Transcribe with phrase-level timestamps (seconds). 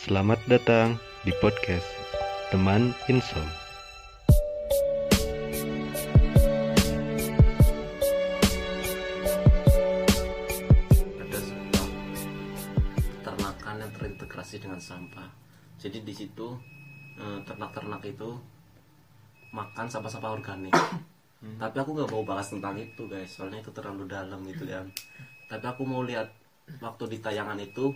[0.00, 0.96] Selamat datang
[1.28, 1.84] di podcast
[2.48, 3.44] Teman Insom.
[11.20, 11.88] ada sebuah
[13.12, 15.28] peternakan yang terintegrasi dengan sampah.
[15.76, 16.48] Jadi di situ
[17.20, 18.40] eh, ternak-ternak itu
[19.52, 20.72] makan sampah-sampah organik.
[21.60, 24.80] Tapi aku nggak mau bahas tentang itu guys, soalnya itu terlalu dalam gitu ya.
[25.44, 26.32] Tapi aku mau lihat
[26.80, 27.92] waktu di tayangan itu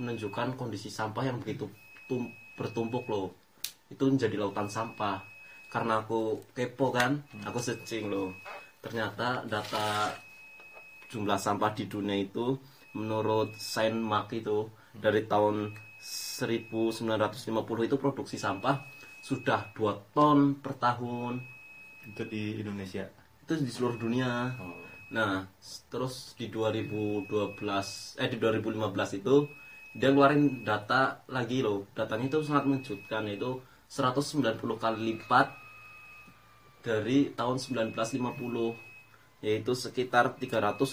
[0.00, 1.66] menunjukkan kondisi sampah yang begitu
[2.08, 3.32] tum- bertumpuk loh.
[3.92, 5.22] Itu menjadi lautan sampah.
[5.72, 8.32] Karena aku kepo kan, aku searching loh.
[8.84, 10.14] Ternyata data
[11.10, 12.58] jumlah sampah di dunia itu
[12.94, 18.76] menurut Saint Mark itu dari tahun 1950 itu produksi sampah
[19.20, 21.42] sudah 2 ton per tahun
[22.06, 23.04] itu di Indonesia
[23.42, 24.54] itu di seluruh dunia
[25.10, 29.46] nah s- terus di 2012 eh di 2015 itu
[29.96, 34.42] dia ngeluarin data lagi loh datanya itu sangat mengejutkan yaitu 190
[34.76, 35.48] kali lipat
[36.80, 38.76] dari tahun 1950
[39.40, 40.86] yaitu sekitar 381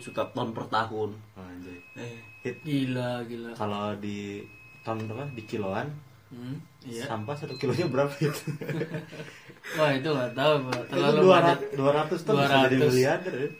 [0.00, 1.78] juta ton per tahun oh, anjay.
[1.96, 2.54] eh.
[2.60, 3.50] Gila, gila.
[3.56, 4.44] kalau di
[4.80, 5.88] ton apa di kiloan
[6.24, 7.06] Hmm, iya.
[7.06, 8.42] sampah satu kilonya berapa itu
[9.78, 11.46] Wah, itu nggak tahu, itu Terlalu dua banyak.
[11.46, 12.82] ratus dua ratus ton bisa jadi 200.
[12.82, 13.50] miliarder ya.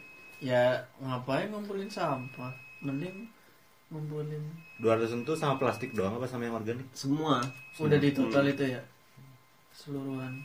[0.43, 0.65] Ya,
[0.99, 2.51] ngapain ngumpulin sampah?
[2.83, 3.31] Mending
[3.95, 4.43] ngumpulin.
[4.75, 6.83] dua ratus itu sama plastik doang apa sama yang organik?
[6.91, 7.39] Semua.
[7.79, 8.83] Udah di total itu ya.
[9.71, 10.35] Seluruhan.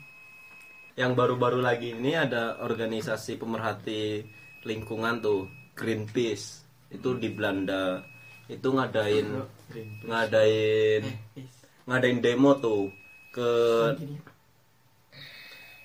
[0.98, 4.20] yang baru-baru lagi ini ada organisasi pemerhati
[4.62, 6.62] lingkungan tuh Greenpeace.
[6.92, 8.04] Itu di Belanda.
[8.46, 9.26] Itu ngadain
[10.04, 11.02] ngadain
[11.38, 11.46] Eh,
[11.86, 12.90] ngadain demo tuh
[13.30, 13.50] ke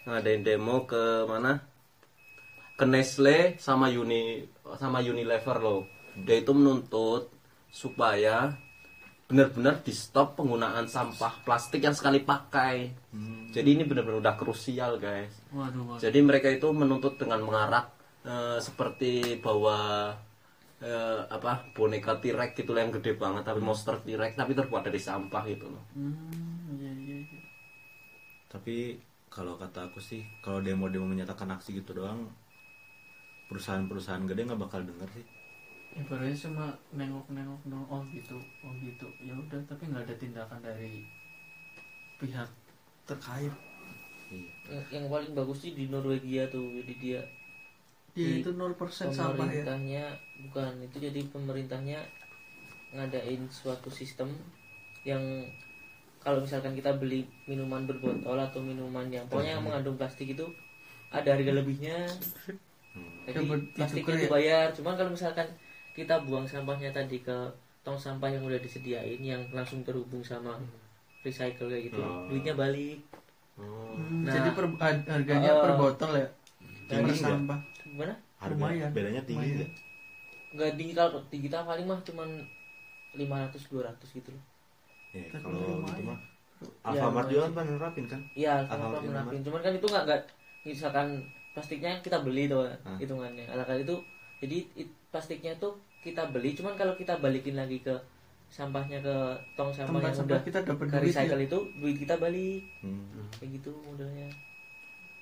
[0.06, 1.62] ngadain demo ke mana?
[2.76, 4.44] Ke Nestle sama Uni
[4.76, 5.82] sama Unilever loh.
[6.18, 7.32] Dia itu menuntut
[7.76, 8.56] supaya
[9.28, 12.96] benar-benar di stop penggunaan sampah plastik yang sekali pakai.
[13.52, 15.36] Jadi ini benar-benar udah krusial guys.
[15.52, 16.00] Waduh, waduh.
[16.00, 17.92] jadi mereka itu menuntut dengan mengarak
[18.24, 20.14] eh, seperti bawa
[20.80, 25.44] eh, apa boneka T-Rex gitu yang gede banget tapi monster T-Rex tapi terbuat dari sampah
[25.50, 25.84] gitu loh.
[25.98, 27.42] Hmm, iya, iya, iya.
[28.48, 32.32] tapi kalau kata aku sih kalau demo-demo menyatakan aksi gitu doang
[33.52, 35.26] perusahaan-perusahaan gede nggak bakal denger sih
[35.96, 39.08] Ibaratnya cuma nengok-nengok dong, oh gitu, oh gitu.
[39.24, 41.08] Ya udah, tapi nggak ada tindakan dari
[42.20, 42.50] pihak
[43.08, 43.54] terkait.
[44.34, 44.52] iya.
[44.70, 47.22] yang, yang paling bagus sih di Norwegia tuh jadi dia
[48.16, 49.68] Di itu 0% sampah ya.
[49.70, 50.04] pemerintahnya
[50.48, 52.00] bukan itu jadi pemerintahnya
[52.96, 54.30] ngadain suatu sistem
[55.04, 55.22] yang
[56.24, 60.46] kalau misalkan kita beli minuman berbotol atau minuman yang pokoknya yang mengandung plastik itu
[61.12, 61.98] ada harga lebihnya
[63.28, 63.42] jadi
[63.76, 64.22] Ya, plastiknya ya?
[64.28, 65.48] dibayar cuman kalau misalkan
[65.96, 67.34] kita buang sampahnya tadi ke
[67.82, 70.60] tong sampah yang udah disediain yang langsung terhubung sama
[71.22, 72.28] recycle kayak gitu Oh.
[72.28, 73.00] duitnya balik
[73.56, 76.28] Hmm, Nah, jadi per, har- harganya eh, per botol ya.
[76.28, 77.24] Per tinggi nggak?
[77.24, 77.60] sampah.
[77.80, 78.92] gimana harga Lumayan.
[78.92, 79.56] bedanya tinggi Lumayan.
[79.56, 79.72] nggak
[80.52, 82.30] nggak tinggi kalau di kita paling mah cuman
[83.14, 84.44] 500 200 gitu loh
[85.14, 85.56] ya, kalau
[85.88, 86.20] gitu mah
[86.86, 90.04] Ya, Alfamart lumayan juga kan nerapin kan iya Alfamart yang nerapin cuman kan itu nggak
[90.04, 90.22] nggak
[90.66, 91.08] misalkan
[91.52, 92.68] plastiknya kita beli tuh
[92.98, 93.96] hitungannya kali itu
[94.38, 97.96] jadi it- plastiknya tuh kita beli cuman kalau kita balikin lagi ke
[98.48, 99.16] sampahnya ke
[99.54, 101.46] tong sampah Tempat yang sampah udah kita dapat ke duit recycle ya.
[101.46, 102.62] itu duit kita balik.
[102.80, 103.26] Hmm.
[103.34, 104.28] kayak gitu modelnya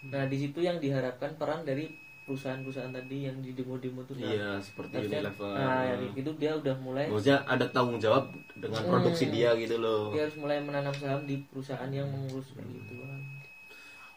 [0.03, 1.87] nah di situ yang diharapkan peran dari
[2.23, 4.15] perusahaan-perusahaan tadi yang di demo-demo tuh.
[4.15, 5.51] Nah, iya seperti harusnya- Unilever.
[5.53, 9.33] nah kayak gitu dia udah mulai maksudnya ada tanggung jawab dengan produksi Hmm.
[9.33, 10.07] dia gitu loh.
[10.09, 13.19] Dia harus mulai menanam saham di perusahaan yang mengurus kayak gitu kan.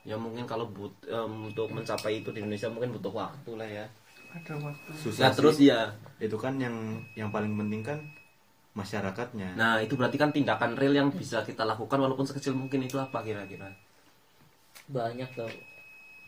[0.02, 3.86] Ya mungkin kalau but, em, untuk mencapai itu di Indonesia mungkin butuh waktu lah ya
[4.36, 4.90] Ada waktu.
[5.00, 5.80] susah nah terus ya
[6.20, 6.76] itu kan yang
[7.16, 7.98] yang paling penting kan
[8.76, 9.56] masyarakatnya.
[9.56, 13.24] Nah itu berarti kan tindakan real yang bisa kita lakukan walaupun sekecil mungkin itu apa
[13.24, 13.72] kira-kira?
[14.92, 15.48] Banyak tau.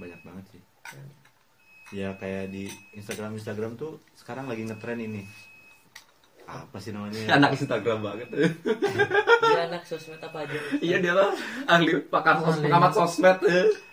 [0.01, 0.63] Banyak banget sih.
[1.93, 5.29] Ya kayak di Instagram Instagram tuh sekarang lagi ngetren ini.
[6.49, 7.21] Apa sih namanya?
[7.37, 8.29] Anak Instagram banget.
[8.33, 10.59] Dia anak sosmed apa aja?
[10.81, 11.29] Iya dia lah
[11.69, 12.65] ahli pakar sos Ahli.
[12.65, 13.39] pengamat sosmed.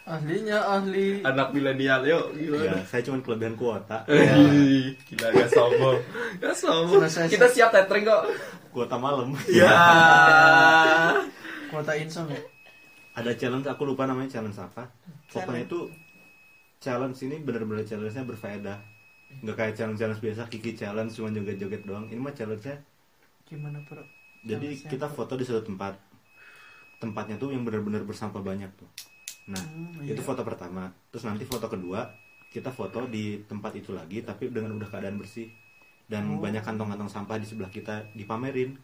[0.05, 1.25] Ahlinya ahli.
[1.25, 4.05] anak milenial yuk ya gimana saya cuma kelebihan kuota.
[5.09, 5.97] Gila gak sombong.
[6.37, 7.09] Gak sombong.
[7.09, 7.33] Selesai.
[7.33, 8.29] kita siap tethering kok.
[8.69, 9.33] Kuota malam.
[9.49, 9.65] Ya
[11.73, 12.37] Kuota insom ya.
[13.17, 14.85] ada challenge aku lupa namanya challenge apa.
[15.33, 15.89] Pokoknya itu
[16.77, 18.77] challenge ini bener-bener challenge-nya berfaedah.
[19.41, 22.05] Nggak kayak challenge challenge biasa kiki challenge cuma joget-joget doang.
[22.13, 22.77] Ini mah challenge-nya
[23.49, 24.05] Gimana, Bro?
[24.45, 25.97] jadi kita foto di suatu tempat.
[27.01, 28.85] Tempatnya tuh yang benar-benar bersampah banyak tuh
[29.45, 30.25] nah Hmm, itu iya.
[30.25, 30.89] foto pertama.
[31.09, 32.09] Terus nanti foto kedua
[32.47, 35.49] kita foto di tempat itu lagi tapi dengan udah keadaan bersih.
[36.05, 36.39] Dan Oh.
[36.39, 38.77] banyak kantong-kantong sampah di sebelah kita dipamerin.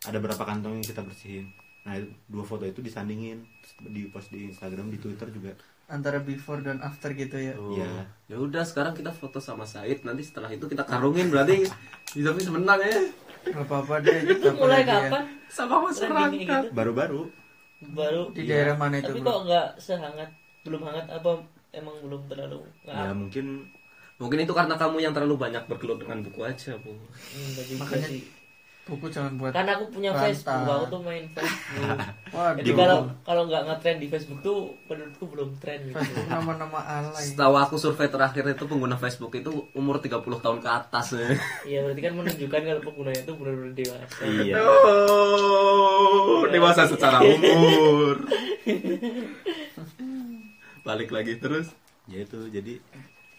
[0.00, 1.50] Ada berapa kantong yang kita bersihin.
[1.82, 3.42] Nah itu- dua foto itu disandingin
[3.82, 5.52] di post di Instagram di Twitter juga.
[5.86, 7.54] Antara before dan after gitu ya?
[7.54, 7.74] Oh.
[7.74, 8.06] Iya.
[8.26, 10.02] Ya udah sekarang kita foto sama Said.
[10.02, 11.66] Nanti setelah itu kita karungin berarti.
[12.14, 12.98] Bisa bisa menang ya.
[13.42, 15.06] Nggak apa-apa deh kita mulai ya.
[15.06, 15.22] kapan?
[15.46, 15.86] Sama
[16.30, 17.26] gitu baru-baru
[17.80, 19.28] baru di daerah mana itu tapi bro?
[19.32, 20.30] kok nggak sehangat
[20.68, 21.30] belum hangat apa
[21.72, 23.64] emang belum terlalu ya mungkin
[24.20, 26.92] Mungkin itu karena kamu yang terlalu banyak bergelut dengan buku aja, Bu.
[26.92, 28.20] hmm, Makanya- sih
[28.82, 30.10] buku jangan buat karena aku punya.
[30.10, 32.00] Facebook aku tuh main Facebook
[32.34, 36.80] waduh jadi kalau kalau nggak ngetrend di Facebook tuh menurutku belum tren gitu Facebook nama-nama
[36.82, 41.06] alay Setahu aku survei terakhir itu pengguna Facebook itu umur 30 tahun ke atas.
[41.12, 41.28] ya.
[41.62, 48.16] Iya berarti kan menunjukkan kalau penggunanya itu benar-benar dewasa iya Oh, dewasa secara umur.
[50.80, 51.70] Balik lagi terus.
[52.04, 52.82] ya itu jadi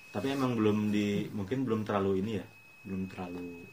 [0.10, 2.46] tapi emang belum di mungkin belum terlalu ini ya
[2.84, 3.68] belum terlalu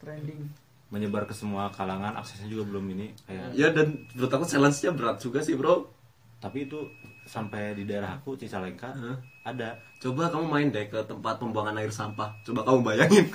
[0.00, 0.40] trending
[0.88, 5.16] menyebar ke semua kalangan aksesnya juga belum ini kayak Ya dan menurut aku challenge-nya berat
[5.20, 5.92] juga sih, Bro.
[6.38, 6.78] tapi itu
[7.26, 9.16] sampai di daerah aku Cicalengka Hah?
[9.44, 12.30] ada Coba kamu main deh ke tempat pembuangan air sampah.
[12.46, 13.26] Coba kamu bayangin.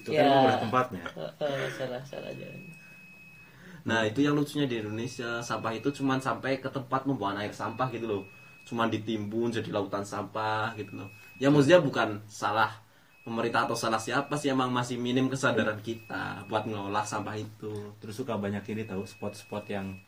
[0.00, 0.22] itu Ya.
[0.22, 1.02] kan udah tempatnya
[1.74, 2.62] salah salah jalan
[3.86, 7.86] Nah itu yang lucunya di Indonesia sampah itu cuman sampai ke tempat pembuangan air sampah
[7.90, 8.22] gitu loh
[8.66, 12.70] Cuman ditimbun jadi lautan sampah gitu loh Ya maksudnya bukan salah
[13.26, 17.98] pemerintah atau salah siapa sih emang masih minim kesadaran kita buat ngelola sampah itu?
[17.98, 19.98] Terus suka banyak ini tahu spot-spot yang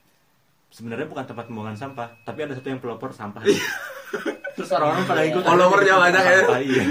[0.70, 3.42] sebenarnya bukan tempat pembuangan sampah tapi ada satu yang pelopor sampah.
[4.54, 5.42] Terus orang-orang pada ikut.
[5.42, 6.38] Followernya banyak ya.
[6.46, 6.84] Sampah, iya.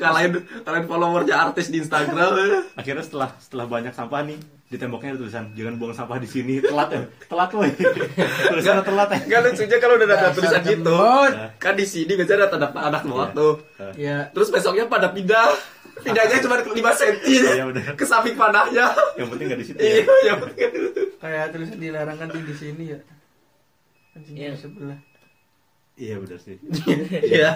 [0.00, 0.30] Kalian
[0.64, 2.48] kalian followernya artis di Instagram ya.
[2.80, 4.40] akhirnya setelah setelah banyak sampah nih
[4.72, 6.54] di temboknya ada tulisan jangan buang sampah di sini.
[6.58, 7.68] Telat ya telat woy
[8.50, 10.68] tulisannya telat ya Gak lucunya kalau udah ada Dasar tulisan gitu.
[10.72, 11.32] jembut.
[11.58, 13.60] Kan di sini biasanya ada tanda anak muat tuh.
[13.94, 15.52] Ya Terus besoknya pada pindah.
[15.92, 17.84] Pindahnya cuma 5 cm Iya, udah.
[17.92, 18.96] Ke samping panahnya.
[19.14, 20.04] Yang penting nggak di situ Iya, ya.
[20.26, 21.02] yang penting kan itu.
[21.20, 22.98] kayak tulisan dilarangkan di sini ya.
[24.10, 24.50] Kan sini Iya.
[24.50, 24.98] di sebelah.
[25.92, 26.56] Iya benar sih.
[27.28, 27.50] Iya.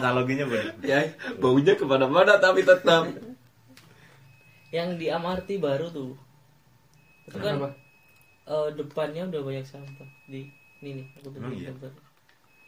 [0.00, 0.72] analoginya benar.
[0.80, 1.04] Ya,
[1.36, 3.12] baunya ke mana-mana tapi tetap.
[4.72, 6.16] yang di MRT baru tuh
[7.28, 7.68] itu kan Kenapa?
[8.52, 10.40] eh, depannya udah banyak sampah di
[10.82, 11.70] ini nih aku di iya?
[11.70, 11.92] tempat.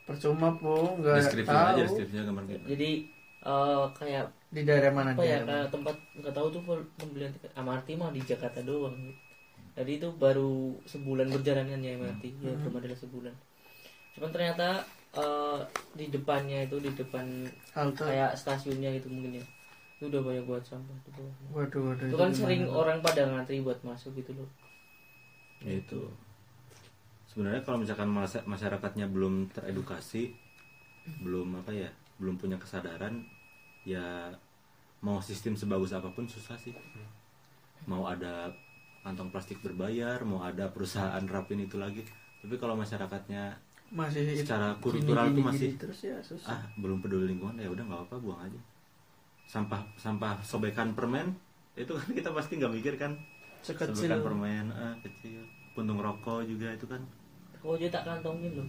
[0.06, 1.86] percuma po nggak deskripsinya aja tahu.
[1.88, 2.90] deskripsinya gambar gitu jadi
[3.44, 4.24] eh, kayak
[4.54, 6.62] di daerah mana apa ya daerah kayak tempat nggak tahu tuh
[6.98, 7.50] pembelian tiket.
[7.56, 8.96] MRT mah di Jakarta doang
[9.78, 12.62] jadi itu baru sebulan berjalan kan ya MRT ya Hmm.
[12.62, 13.34] belum adalah sebulan.
[14.14, 14.68] Cuman ternyata
[15.14, 15.60] eh,
[15.98, 17.26] di depannya itu di depan
[17.74, 18.02] halte.
[18.06, 19.44] kayak stasiunnya itu mungkin ya
[19.94, 21.34] itu udah banyak buat sampah tuh bawah.
[21.54, 22.40] waduh waduh itu kan gimana?
[22.42, 24.50] sering orang pada ngantri buat masuk gitu loh.
[25.62, 26.02] Ya itu.
[27.30, 28.10] Sebenarnya kalau misalkan
[28.46, 30.34] masyarakatnya belum teredukasi
[31.22, 33.20] belum apa ya belum punya kesadaran
[33.84, 34.32] ya
[35.04, 36.74] mau sistem sebagus apa pun susah sih.
[37.86, 38.50] Mau ada
[39.06, 42.02] kantong plastik berbayar mau ada perusahaan rapin itu lagi.
[42.42, 43.54] Tapi kalau masyarakatnya
[43.94, 46.50] masih secara kultural tuh masih gini terus ya susah.
[46.50, 48.60] ah belum peduli lingkungan ya udah nggak apa buang aja
[49.44, 51.34] sampah sampah sobekan permen
[51.74, 53.12] itu kan kita pasti nggak mikir kan
[53.60, 55.42] sekecil sobekan permen ah, kecil
[55.72, 57.02] puntung rokok juga itu kan
[57.54, 58.66] kok aja tak kantongin loh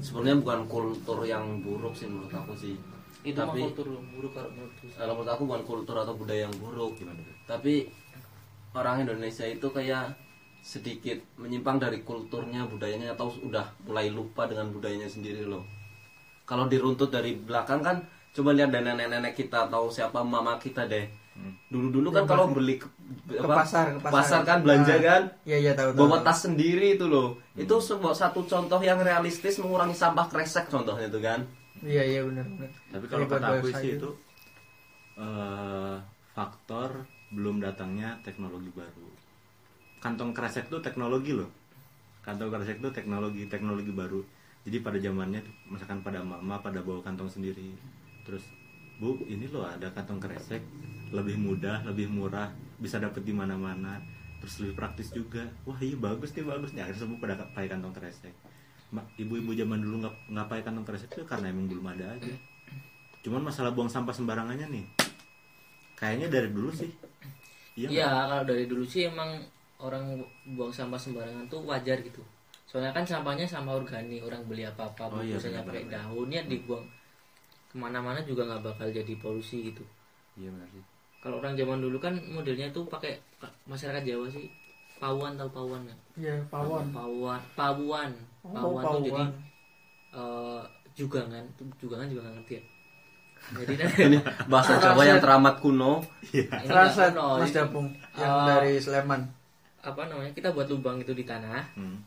[0.00, 2.74] Sebenarnya bukan kultur yang buruk sih menurut aku sih.
[3.20, 6.56] itu mah Tapi- kultur buruk kalau menurutku Kalau menurut aku bukan kultur atau budaya yang
[6.56, 6.96] buruk.
[6.96, 7.92] gimana Tapi
[8.72, 10.16] orang Indonesia itu kayak
[10.58, 15.62] sedikit menyimpang dari kulturnya, budayanya atau udah mulai lupa dengan budayanya sendiri loh.
[16.42, 18.00] Kalau diruntut dari belakang kan
[18.38, 21.10] coba lihat dari nenek-nenek kita atau siapa mama kita deh.
[21.70, 22.86] Dulu-dulu kan kalau beli ke,
[23.30, 25.22] ke apa, pasar ke pasar, kan belanja Nah, kan?
[25.46, 26.06] iya iya tahu tahu.
[26.06, 27.38] bawa tas sendiri itu loh.
[27.54, 31.42] Itu sebuah satu contoh yang realistis mengurangi sampah kresek contohnya itu kan.
[31.82, 32.70] iya iya benar benar.
[32.90, 34.10] Tapi kalau Kayak kata aku sih itu
[35.18, 35.94] eh,
[36.34, 36.90] faktor
[37.34, 39.06] belum datangnya teknologi baru.
[39.98, 41.50] Kantong kresek tuh teknologi loh.
[42.26, 44.22] Kantong kresek tuh teknologi teknologi baru.
[44.66, 45.40] Jadi pada zamannya
[45.70, 47.74] misalkan pada mama pada bawa kantong sendiri
[48.28, 48.44] terus
[49.00, 50.60] bu ini loh ada kantong kresek.
[51.08, 52.52] Lebih mudah lebih murah.
[52.76, 53.96] Bisa dapet di mana-mana.
[54.44, 55.48] Terus lebih praktis juga.
[55.64, 56.84] Wah iya bagus nih bagus nih.
[56.84, 58.36] Akhirnya semua pada pakai kantong kresek.
[59.16, 62.34] Ibu-ibu zaman dulu nggak nggak pakai kantong kresek tuh karena emang belum ada aja.
[63.24, 64.84] Cuman masalah buang sampah sembarangannya nih.
[65.96, 66.92] Kayaknya dari dulu sih.
[67.78, 68.24] Iya nggak?
[68.28, 69.40] kalau dari dulu sih emang
[69.78, 70.18] orang
[70.58, 72.20] buang sampah sembarangan tuh wajar gitu.
[72.68, 76.84] Soalnya kan sampahnya sampah organik, orang beli apa-apa, Oh iya, pakai daunnya dibuang
[77.68, 79.84] ke mana-mana juga nggak bakal jadi polusi gitu.
[80.34, 80.84] iya benar sih
[81.18, 83.18] Kalau orang zaman dulu kan modelnya tuh pakai
[83.64, 84.46] masyarakat Jawa sih
[84.96, 85.96] pawuan atau pawuan ya?
[86.16, 88.10] iya pawon Pawuan, pawuan,
[88.42, 89.22] oh pawuan tuh jadi
[90.10, 90.62] eh
[90.94, 92.62] jugangan, tuh jugangan juga nggak ngerti ya.
[93.54, 93.72] Jadi
[94.08, 94.18] Ini
[94.50, 96.02] bahasa Jawa yang teramat kuno.
[96.34, 98.46] nggak translate kuno, mas Japung yang Ah.
[98.50, 99.22] dari Sleman
[99.78, 102.02] apa namanya kita buat lubang itu di tanah Hmm.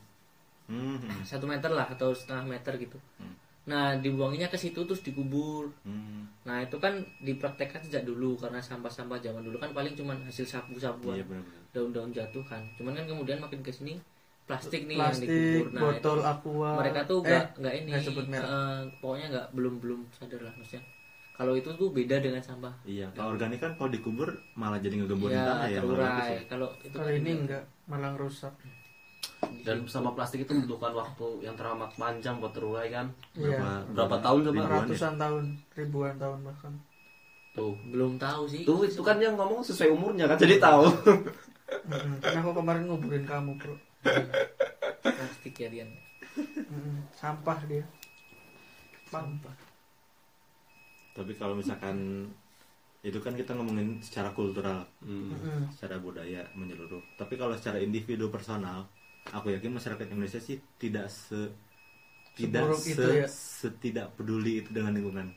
[0.68, 0.96] Hmm.
[0.98, 3.32] hmm, satu meter lah atau setengah meter gitu Hmm.
[3.62, 6.26] Nah dibuanginya ke situ terus dikubur Hmm.
[6.42, 11.14] nah itu kan dipraktekkan sejak dulu karena sampah-sampah zaman dulu kan paling cuman hasil sabu-sabuan
[11.14, 11.24] Iya
[11.70, 13.96] daun-daun jatuh kan cuman kan kemudian makin ke sini
[14.44, 17.90] plastik nih plastik yang dikubur nah botol itu aqua mereka tuh eh, nggak nggak ini
[17.94, 18.44] nggak sebut merek.
[18.44, 20.82] eh, pokoknya nggak belum belum sadar lah maksudnya
[21.32, 25.32] kalau itu tuh beda dengan sampah Iya, kalau organik kan kalau dikubur malah jadi ngegemburin
[25.32, 25.80] ya tanah ya.
[25.80, 26.42] terurai ya.
[26.44, 27.40] kalau itu kalau kan ini enggak.
[27.40, 28.52] enggak malah rusak
[29.62, 33.06] dan sampah plastik itu membutuhkan waktu yang teramat panjang buat terurai kan.
[33.38, 33.86] Iya.
[33.94, 34.54] Berapa tahun coba?
[34.58, 34.78] Ribuan ya?
[34.86, 35.44] ratusan tahun
[35.74, 36.72] ribuan tahun bahkan.
[37.52, 37.74] Tuh.
[37.90, 38.62] Belum tahu sih.
[38.66, 40.84] Tuh itu kan yang ngomong sesuai umurnya kan jadi tahu.
[42.20, 43.76] Kan aku kemarin nguburin kamu bro.
[45.02, 45.90] Plastik ya Dian.
[46.32, 47.12] Mm-mm.
[47.12, 47.84] sampah dia.
[49.12, 49.52] Sampah.
[51.12, 52.24] Tapi kalau misalkan
[53.02, 55.68] itu kan kita ngomongin secara kultural, Hmm.
[55.74, 57.02] Secara budaya menyeluruh.
[57.18, 58.88] Tapi kalau secara individu personal,
[59.30, 61.46] aku yakin masyarakat Indonesia sih tidak se
[62.34, 63.28] tidak se, itu ya.
[63.28, 65.28] setidak peduli itu dengan lingkungan.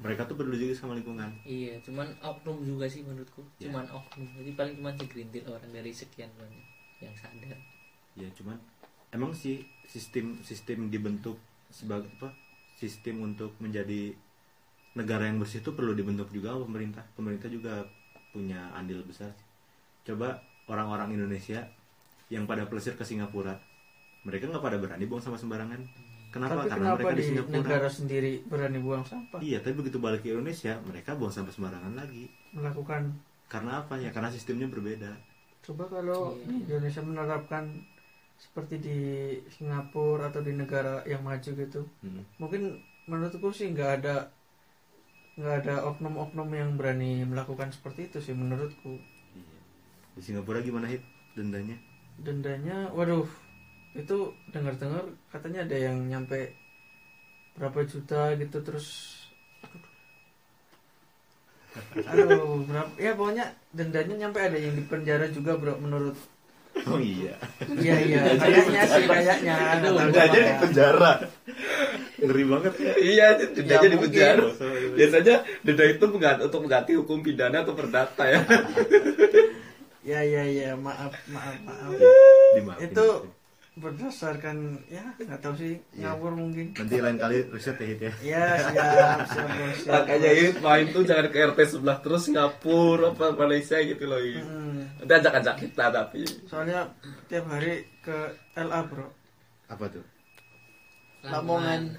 [0.00, 1.28] Mereka tuh peduli juga sama lingkungan.
[1.44, 3.68] iya cuman oknum juga sih menurutku Ya.
[3.68, 6.64] cuman oknum jadi paling cuman segelintir orang dari sekian banyak
[7.00, 7.56] yang sadar
[8.12, 8.56] Ya cuman
[9.12, 11.36] emang sih sistem sistem dibentuk
[11.70, 12.32] sebagai apa?
[12.76, 14.16] Sistem untuk menjadi
[14.96, 17.04] negara yang bersih itu perlu dibentuk juga pemerintah.
[17.14, 17.84] Pemerintah juga
[18.32, 19.30] punya andil besar.
[20.02, 21.68] Coba orang-orang Indonesia
[22.30, 23.58] yang pada pelesir ke Singapura,
[24.22, 25.82] mereka nggak pada berani buang sama sembarangan.
[26.30, 26.62] Kenapa?
[26.62, 27.56] tapi Karena kenapa mereka di di Singapura.
[27.58, 31.92] negara sendiri berani buang sampah Iya, tapi begitu balik ke Indonesia, mereka buang sampah sembarangan
[31.92, 32.30] lagi.
[32.50, 33.02] melakukan
[33.46, 34.10] Karena apa ya?
[34.10, 35.10] Karena sistemnya berbeda.
[35.60, 36.46] coba kalau Iya.
[36.46, 37.64] di Indonesia menerapkan
[38.38, 38.98] seperti di
[39.50, 42.24] Singapura atau di negara yang maju gitu Hmm.
[42.36, 44.32] mungkin menurutku sih nggak ada
[45.36, 48.96] nggak ada oknum-oknum yang berani melakukan seperti itu sih menurutku
[49.32, 49.58] Iya.
[50.16, 51.76] Di Singapura gimana hit dendanya?
[52.20, 53.24] Dendanya waduh
[53.96, 54.16] itu
[54.52, 56.54] dengar-dengar katanya ada yang nyampe
[57.58, 59.18] berapa juta gitu terus
[62.06, 66.18] aduh berapa ya pokoknya dendanya nyampe ada yang di penjara juga bro menurut
[66.86, 67.34] Oh iya.
[67.82, 69.82] iya iya kayaknya sih kayaknya.
[69.82, 71.12] Tahu Dendanya di penjara.
[72.22, 72.92] Ngeri banget ya.
[73.02, 74.44] iya dendanya Ya, di penjara.
[74.94, 75.34] Biasanya
[75.66, 78.40] denda itu untuk mengganti hukum pidana atau perdata ya
[80.02, 81.92] ya ya ya maaf maaf maaf
[82.52, 82.88] Dimaafin.
[82.88, 83.06] itu
[83.72, 86.12] berdasarkan ya nggak tahu sih Iya.
[86.12, 88.12] ngawur mungkin Nanti lain kali riset ya hit ya.
[88.20, 93.08] ya siap siap bro, siap makanya ini main tuh jangan ke RT sebelah terus Singapura
[93.10, 96.90] apa Malaysia gitu loh ini Hmm, nanti ajak-ajak kita tapi soalnya
[97.26, 98.16] tiap hari ke
[98.54, 99.06] LA bro
[99.66, 100.04] Apa tuh?
[101.22, 101.94] Lamongan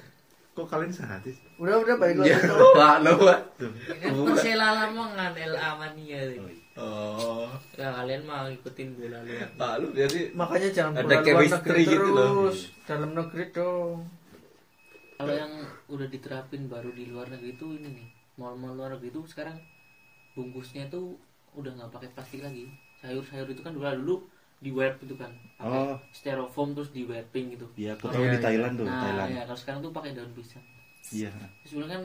[0.52, 1.32] Kok kalian sehati?
[1.32, 1.48] sih?
[1.56, 2.38] udah udah baik lagi ya
[3.06, 3.16] lo
[3.56, 3.72] Tuh.
[3.96, 6.61] kan Persela Lamongan LA Mania Oh, iya.
[6.74, 11.26] Oh ya kalian mau ngikutin bola lu pak lu jadi makanya jangan Ada bola luar
[11.26, 12.16] chemistry negeri gitu loh.
[12.16, 13.98] terus dalam negeri dong
[15.14, 15.54] kalau yang
[15.88, 19.60] udah diterapin baru di luar negeri itu ini nih mal-mal luar negeri itu sekarang
[20.32, 21.20] bungkusnya tuh
[21.54, 24.16] udah nggak pakai plastik lagi sayur-sayur itu kan dulu dulu
[24.58, 25.98] di wrap itu kan pakai Oh.
[26.12, 28.46] styrofoam terus di wrapping gitu Iya, aku Oh, tahu iya, di iya.
[28.46, 29.30] Thailand tuh, nah Thailand.
[29.32, 30.66] ya kalau sekarang tuh pakai daun pisang
[31.12, 31.30] Iya.
[31.64, 32.04] sebenarnya kan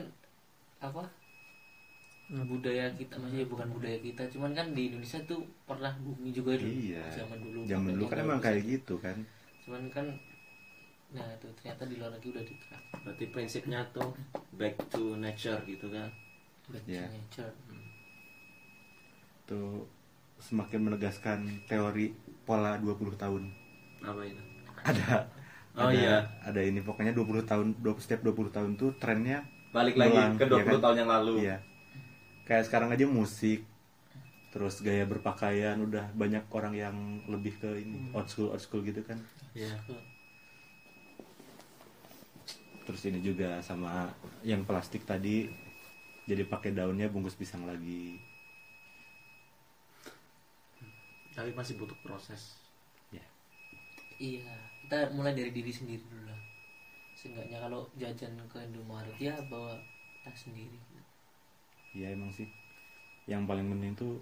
[0.83, 1.03] apa
[2.29, 6.67] budaya kita maksudnya bukan budaya kita cuman kan di Indonesia tuh pernah bumi juga dulu
[6.69, 7.03] Iya.
[7.15, 9.15] zaman dulu Zaman dulu kan emang kayak gitu kan.
[9.63, 10.07] cuman kan
[11.09, 14.11] nah itu ternyata di luar negeri udah diterapkan berarti prinsipnya tuh
[14.53, 16.11] back to nature gitu kan
[16.67, 17.07] back to Iya.
[17.09, 17.53] nature
[19.45, 19.87] Tuh
[20.39, 22.11] semakin menegaskan teori
[22.43, 23.43] pola 20 tahun.
[24.01, 24.43] apa itu
[24.83, 25.31] Ada
[25.77, 26.17] Oh, ada- iya.
[26.43, 30.57] Ada ini pokoknya 20 tahun 20 setiap 20 tahun tuh trennya balik lagi ke 20
[30.57, 30.81] iya kan?
[30.81, 31.57] tahun yang lalu Iya.
[32.47, 33.67] Kayak sekarang aja musik
[34.55, 36.97] terus gaya berpakaian udah banyak orang yang
[37.29, 39.21] lebih ke ini old school old school gitu kan.
[39.53, 39.75] Iya.
[42.87, 44.09] Terus ini juga sama
[44.47, 45.51] yang plastik tadi
[46.25, 48.17] jadi pakai daunnya bungkus pisang lagi.
[51.37, 52.57] tapi masih butuh proses
[53.13, 53.23] Ya.
[54.19, 54.51] Iya,
[54.83, 56.41] kita mulai dari diri sendiri dulu lah.
[57.15, 59.79] Seenggaknya kalau jajan ke Indomaret ya bawa
[60.25, 60.75] tas sendiri.
[61.97, 62.45] Iya emang sih.
[63.25, 64.13] Yang paling penting tuh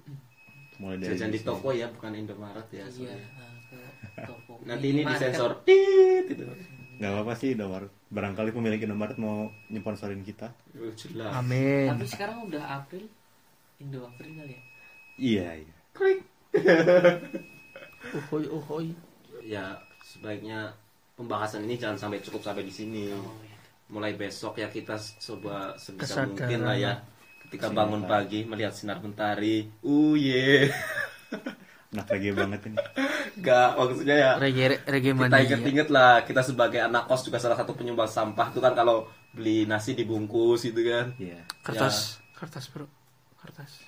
[0.74, 3.14] mulai dari jajan di toko ya bukan Indomaret ya Iya,
[3.68, 3.78] ke
[4.24, 4.58] toko.
[4.68, 6.46] nanti ini disensor tit gitu
[6.94, 7.90] Gak apa-apa sih Indomaret.
[8.08, 10.54] Barangkali pemilik Indomaret mau nyponsorin kita.
[10.94, 13.06] jelas amin Tapi sekarang udah April,
[13.76, 14.62] Indo April kali ya.
[15.16, 15.74] Iya iya.
[18.14, 18.86] uhoy uhoy
[19.42, 20.70] ya sebaiknya
[21.14, 23.58] pembahasan ini jangan sampai cukup sampai di sini Oh, iya.
[23.88, 26.28] mulai besok ya kita coba sebisa Kesadaran.
[26.30, 26.92] mungkin lah ya
[27.54, 29.70] ketika Sinar bangun pagi melihat sinar mentari.
[29.86, 30.66] Uh ye.
[31.94, 32.76] Anak reggae banget ini.
[33.38, 37.70] Enggak, maksudnya ya reggae reggae kita inget-inget lah kita sebagai anak kos juga salah satu
[37.78, 41.14] penyumbang sampah itu kan kalau beli nasi dibungkus gitu kan.
[41.22, 41.46] Iya.
[41.62, 42.90] kertas kertas bro.
[43.38, 43.78] Kertas.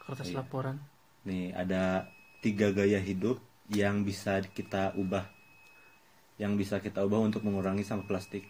[0.00, 0.40] Kertas Iya.
[0.40, 0.80] laporan.
[1.28, 2.08] Nih ada
[2.40, 3.36] tiga gaya hidup
[3.68, 5.28] yang bisa kita ubah,
[6.40, 8.48] yang bisa kita ubah untuk mengurangi sampah plastik.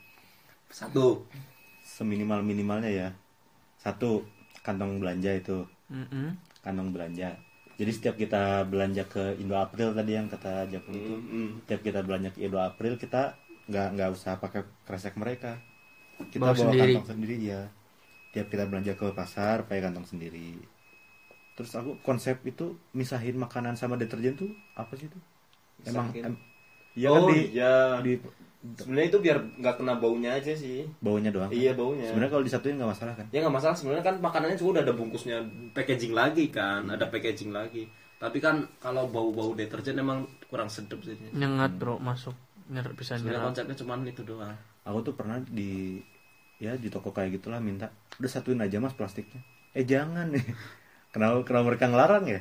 [0.71, 1.27] satu.
[1.83, 3.09] Seminimal minimalnya ya.
[3.85, 4.11] Satu
[4.67, 5.59] kantong belanja itu,
[5.93, 6.37] Mm-mm.
[6.65, 7.29] kantong belanja.
[7.81, 11.49] Jadi setiap kita belanja ke Indo April tadi yang kata Japun itu, Mm-mm.
[11.65, 13.23] setiap kita belanja ke Indo April kita
[13.71, 15.53] nggak nggak usah pakai kresek mereka.
[16.33, 16.93] Kita Bawa bawa, sendiri.
[16.95, 17.61] kantong sendiri ya.
[18.35, 20.49] Tiap kita belanja ke pasar pakai kantong sendiri.
[21.57, 25.19] Terus aku konsep itu misahin makanan sama deterjen tuh apa sih itu?
[25.89, 26.35] Emang em,
[26.99, 27.67] Iya kan oh di, iya
[28.05, 28.13] di
[28.61, 31.49] sebenarnya itu biar nggak kena baunya aja sih baunya doang.
[31.49, 31.57] kan?
[31.57, 33.27] iya baunya Sebenarnya kalau disatuin nggak masalah kan?
[33.33, 35.37] ya nggak masalah sebenarnya kan makanannya juga udah ada bungkusnya
[35.73, 37.89] packaging lagi kan ada packaging lagi
[38.21, 42.37] tapi kan kalau bau-bau deterjen emang kurang sedap sih nyengat bro masuk
[42.71, 46.01] Nyer, bisa sebenarnya nyerap konsepnya cuman itu doang Aku tuh pernah di
[46.61, 47.89] ya di toko kayak gitulah minta
[48.21, 49.41] udah satuin aja mas plastiknya.
[49.73, 50.45] Eh jangan nih.
[51.13, 52.41] Kenapa kenapa mereka ngelarang ya?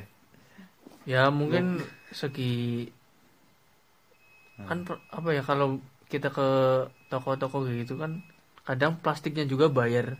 [1.08, 1.80] ya mungkin
[2.12, 2.86] segi
[4.68, 5.80] kan per- apa ya kalau
[6.10, 6.48] kita ke
[7.06, 8.20] toko-toko kayak gitu kan
[8.66, 10.18] kadang plastiknya juga bayar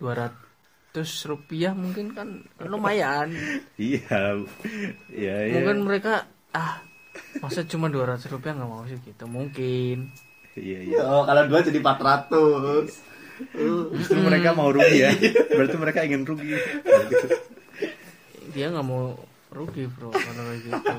[0.00, 0.34] 200
[1.28, 3.30] rupiah mungkin kan lumayan
[3.78, 4.42] Iya.
[5.08, 5.54] Iya, iya.
[5.54, 6.80] mungkin mereka ah
[7.38, 10.10] masa cuma 200 rupiah nggak mau sih gitu mungkin
[10.52, 11.00] Iya, iya.
[11.00, 13.12] oh kalau dua jadi 400
[13.96, 15.10] Justru mereka mau rugi ya.
[15.50, 16.54] Berarti mereka ingin rugi.
[18.52, 19.16] dia nggak mau
[19.50, 20.96] rugi bro kalau kayak gitu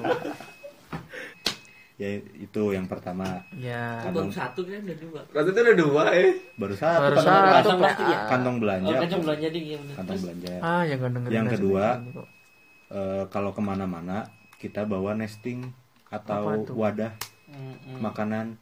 [1.93, 3.45] ya itu yang pertama.
[3.53, 7.27] ya baru satu kan udah dua berarti itu udah dua eh Baru satu baru kantong,
[7.29, 8.19] satu kantong ya?
[8.29, 8.89] kantong belanja.
[8.89, 9.95] oh kacang belanja iya bener.
[9.95, 10.53] Kantong belanja.
[10.59, 11.85] ah yang Yang kedua.
[12.93, 14.29] Eh, kalau ke mana-mana
[14.61, 15.73] kita bawa nesting
[16.13, 17.17] atau wadah
[17.49, 17.99] mm, mm.
[18.05, 18.61] makanan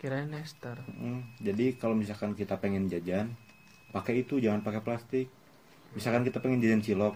[0.00, 3.36] kirain nester Mm, jadi kalau misalkan kita pengen jajan
[3.92, 5.28] pakai itu jangan pakai plastik
[5.92, 7.14] misalkan kita pengen jajan cilok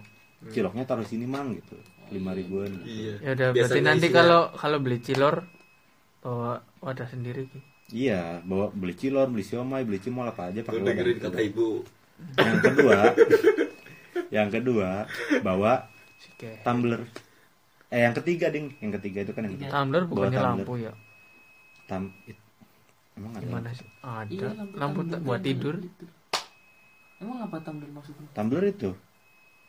[0.53, 1.81] ciloknya taruh sini mang gitu
[2.11, 2.87] lima ribuan gitu.
[2.87, 5.47] iya ya udah berarti nanti kalau kalau beli cilor
[6.21, 7.59] bawa wadah sendiri Ki.
[7.97, 11.25] iya bawa beli cilor beli siomay beli cimol apa aja pakai dengerin wadah.
[11.31, 11.69] kata ibu
[12.37, 12.99] yang kedua
[14.37, 14.91] yang kedua
[15.41, 15.73] bawa
[16.21, 16.61] Sike.
[16.63, 17.01] tumbler
[17.91, 19.73] eh yang ketiga ding yang ketiga itu kan yang ketiga.
[19.73, 20.59] tumbler Bawa bukannya tumbler.
[20.63, 20.93] lampu ya
[21.89, 22.39] Tam, it-
[23.19, 26.05] emang ada gimana sih ada Iya, lampu, tumbler tak buat tidur gitu.
[27.19, 28.91] emang apa tumbler maksudnya tumbler itu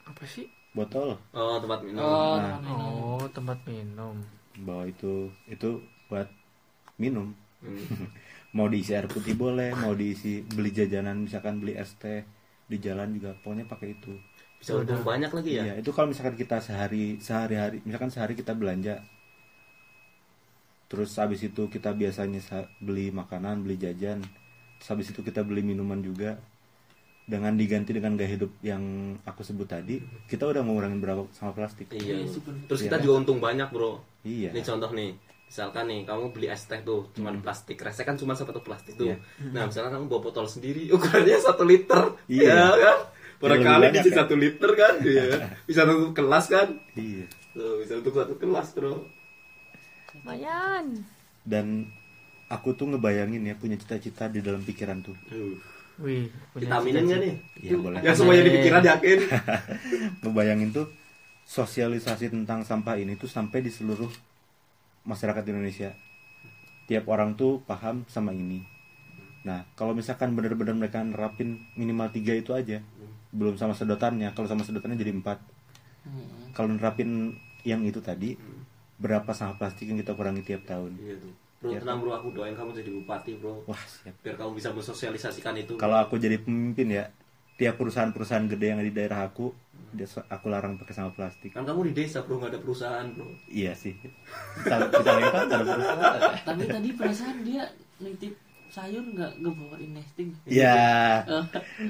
[0.06, 0.46] apa sih
[0.78, 1.10] botol?
[1.36, 2.02] Oh tempat minum.
[2.04, 2.58] Oh Nah.
[2.60, 2.96] teman minum.
[3.18, 4.16] oh tempat minum.
[4.68, 5.14] Bawa itu
[5.48, 5.70] itu
[6.10, 6.28] buat
[7.00, 7.28] minum.
[7.62, 8.08] Hmm.
[8.58, 12.20] mau diisi air putih boleh mau diisi beli jajanan misalkan beli es teh
[12.68, 14.14] di jalan juga pokoknya pakai itu.
[14.60, 15.64] Bisa untung banyak lagi ya?
[15.68, 19.02] Iya, itu kalau misalkan kita sehari sehari-hari misalkan sehari kita belanja.
[20.92, 24.20] Terus habis itu kita biasanya sa- beli makanan beli jajan.
[24.80, 26.36] Terus habis itu kita beli minuman juga
[27.32, 28.84] dengan diganti dengan gaya hidup yang
[29.24, 32.28] aku sebut tadi kita udah ngurangin berapa sama plastik iya Iya
[32.68, 33.02] terus Iya kita kan?
[33.02, 35.16] juga untung banyak bro iya Ini contoh nih,
[35.48, 39.08] misalkan nih kamu beli es teh tuh cuman plastik, resek kan cuma satu plastik tuh.
[39.08, 39.18] Iya.
[39.50, 42.52] Nah misalkan kamu bawa botol sendiri, ukurannya satu liter, Iya.
[42.52, 42.78] ya kan?
[42.78, 44.18] Ya, lebih Barangkali bisa kan?
[44.22, 45.24] satu liter kan, Iya.
[45.64, 46.68] Bisa untuk kelas kan?
[46.94, 48.94] iya Tuh, bisa untuk satu kelas bro.
[50.14, 50.86] lumayan
[51.42, 51.88] dan
[52.46, 55.56] aku tuh ngebayangin ya punya cita-cita di dalam pikiran tuh Uh,
[56.02, 57.36] wih punya kita aminin nggak nih?
[57.62, 59.20] Iya boleh Yang semuanya di pikiran yakin?
[60.26, 60.88] ngebayangin tuh
[61.46, 64.10] sosialisasi tentang sampah ini tuh sampai di seluruh
[65.06, 65.94] masyarakat Indonesia.
[66.90, 68.64] Tiap orang tuh paham sama ini.
[69.42, 72.84] Nah, kalau misalkan benar-benar mereka nerapin minimal tiga itu aja,
[73.34, 74.30] belum sama sedotannya.
[74.38, 75.42] Kalau sama sedotannya jadi empat.
[76.06, 76.54] Mm.
[76.54, 78.38] Kalau nerapin yang itu tadi,
[79.02, 80.94] berapa sampah plastik yang kita kurangi tiap tahun?
[81.02, 81.34] Iya tuh.
[81.62, 83.62] Bro, Iya, tenang bro, aku doain kamu jadi bupati bro.
[83.70, 84.18] Wah, siap.
[84.26, 85.78] Biar kamu bisa mensosialisasikan itu.
[85.78, 87.06] Kalau aku jadi pemimpin ya,
[87.54, 89.54] tiap perusahaan-perusahaan gede yang ada di daerah aku,
[90.26, 91.54] aku larang pakai sampah plastik.
[91.54, 93.30] Kan kamu di desa bro, nggak ada perusahaan bro.
[93.46, 93.94] Iya sih.
[93.94, 96.22] Kita kita lihat kan ada perusahaan.
[96.42, 97.64] tapi tadi perasaan dia
[98.02, 98.34] nitip
[98.72, 101.46] sayur nggak ngebawain nesting Ya, Oh.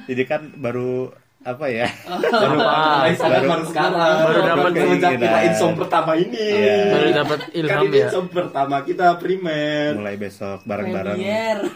[0.09, 1.89] jadi kan baru apa ya?
[2.21, 4.15] Baru baru- baru sekarang.
[4.21, 6.37] baru dapat semenjak kita insom pertama ini.
[6.37, 6.77] Iya.
[6.87, 9.89] baru dapat kan ilham ini ya insom pertama kita primer.
[9.97, 11.57] Mulai besok bareng-bareng Premier.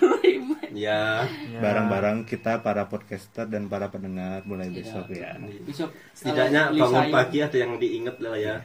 [0.75, 1.23] Ya.
[1.47, 1.59] Ya.
[1.63, 4.75] bareng-bareng kita para podcaster dan para pendengar mulai Iya.
[4.75, 5.31] besok ya.
[5.63, 8.55] besok Setidaknya bangun pagi ada yang diinget lah ya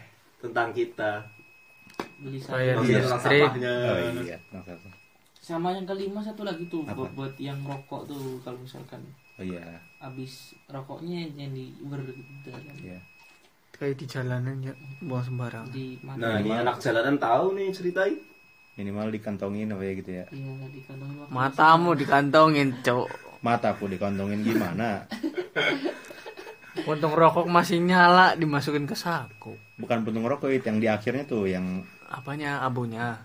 [0.42, 1.22] tentang kita.
[2.18, 3.46] beli Saya sayur.
[3.52, 4.36] Oh iya,
[5.40, 9.00] sama yang kelima satu lagi tuh buat yang rokok tuh kalau misalkan
[9.34, 9.62] Oh iya,
[10.00, 10.32] habis
[10.66, 12.62] rokoknya yang di ber gitu kan.
[12.76, 12.98] iya.
[13.70, 15.68] kayak di jalanan ya buang sembarang.
[15.68, 18.16] Di mana Nah, ini anak jalanan tahu nih ceritain.
[18.74, 20.24] minimal dikantongin apa ya gitu ya.
[20.26, 23.08] Iya di kantong waktu matamu dikantongin cok
[23.40, 25.04] mataku dikantongin gimana?
[26.80, 29.52] Puntung rokok masih nyala dimasukin ke saku.
[29.76, 32.64] Bukan puntung rokok itu yang di akhirnya tuh yang apanya?
[32.64, 33.20] Abunya.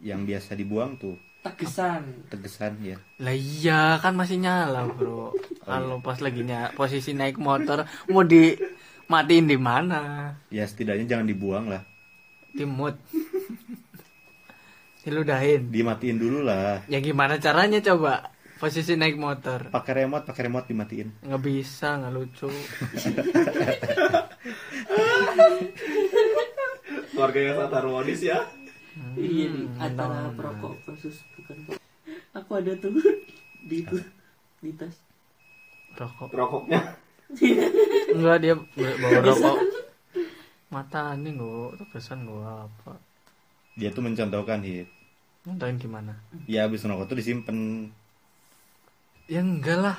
[0.00, 2.28] yang biasa dibuang tuh tegesan.
[2.28, 5.32] Tegesan ya lah iya kan masih nyala bro.
[5.62, 8.56] Kalau pas lagi ny- posisi naik motor mau di
[9.06, 10.34] matiin di mana?
[10.48, 11.82] Ya setidaknya jangan dibuang lah.
[12.52, 12.96] Timut
[15.00, 15.72] diludahin.
[15.72, 16.84] Dimatiin dulu lah.
[16.86, 18.30] Ya gimana caranya coba?
[18.60, 19.72] Posisi naik motor.
[19.72, 21.24] Pakai remote pakai remote dimatiin.
[21.24, 22.52] Nggak bisa nggak lucu.
[27.10, 28.38] Keluarga yang sangat harmonis ya.
[29.16, 31.56] Iya di antara perokok versus bukan
[32.36, 32.92] aku ada tuh
[33.68, 33.96] di itu
[34.60, 34.94] di tas.
[35.96, 36.28] Rokok.
[36.30, 36.80] Rokoknya.
[38.14, 39.56] enggak dia bawa rokok.
[40.70, 42.94] mata ini gua terkesan gua apa?
[43.74, 44.86] Dia tuh mencontohkan hit.
[45.48, 46.14] Nonton gimana?
[46.46, 47.88] Ya habis rokok tuh disimpan
[49.26, 49.98] ya enggak lah.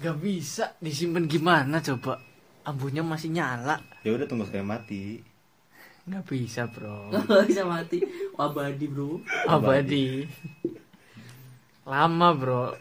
[0.00, 2.18] Nggak bisa disimpan gimana coba?
[2.64, 3.78] Abunya masih nyala.
[4.02, 5.20] Ya udah tunggu saya mati
[6.04, 7.08] nggak bisa bro.
[7.12, 7.98] Nggak bisa mati.
[8.34, 9.20] Abadi bro.
[9.46, 10.24] Abadi.
[11.84, 12.72] Lama bro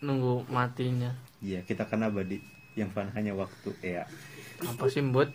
[0.00, 1.10] nunggu matinya.
[1.40, 2.38] Iya kita kan abadi.
[2.76, 4.04] Yang fun hanya waktu ya.
[4.62, 5.32] Apa sih mbut?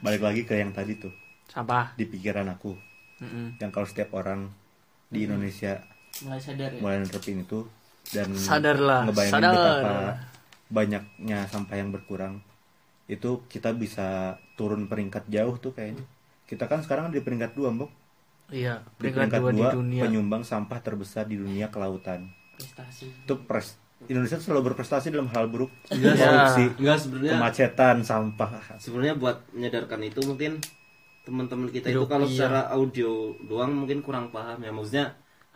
[0.00, 1.12] Balik lagi ke yang tadi tuh.
[1.48, 2.74] Sampah di pikiran aku.
[3.14, 3.54] Mm-mm.
[3.62, 4.50] yang kalau setiap orang
[5.06, 5.78] di Indonesia
[6.26, 6.80] mulai sadar ya?
[6.82, 7.62] mulai nerapin itu
[8.10, 9.54] dan Sadarlah, ngebayangin sadar.
[9.54, 9.94] betapa
[10.66, 12.42] banyaknya sampah yang berkurang
[13.04, 16.04] itu kita bisa turun peringkat jauh tuh kayaknya.
[16.48, 17.90] Kita kan sekarang di peringkat dua mbok.
[18.52, 20.02] Iya di peringkat dua di dunia.
[20.04, 23.08] penyumbang sampah terbesar di dunia ke lautan prestasi.
[23.24, 25.72] Itu pres Indonesia selalu berprestasi dalam hal buruk.
[25.88, 28.50] Enggak, korupsi Enggak sebenarnya kemacetan sampah.
[28.76, 30.60] sebenarnya buat menyadarkan itu mungkin
[31.24, 32.32] teman-teman kita itu Hidup, kalau iya.
[32.36, 34.70] secara audio doang mungkin kurang paham ya.
[34.76, 35.06] Maksudnya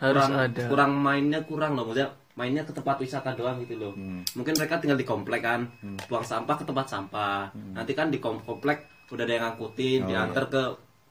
[0.01, 0.63] Harus kurang, ada.
[0.65, 1.85] kurang mainnya kurang loh.
[1.93, 2.09] Maksudnya
[2.39, 4.23] mainnya ke tempat wisata doang gitu loh Hmm.
[4.33, 5.67] mungkin mereka tinggal di komplek kan
[6.07, 7.75] buang sampah ke tempat sampah Hmm.
[7.75, 10.63] nanti kan di kom- komplek udah ada yang ngangkutin Oh, diantar ke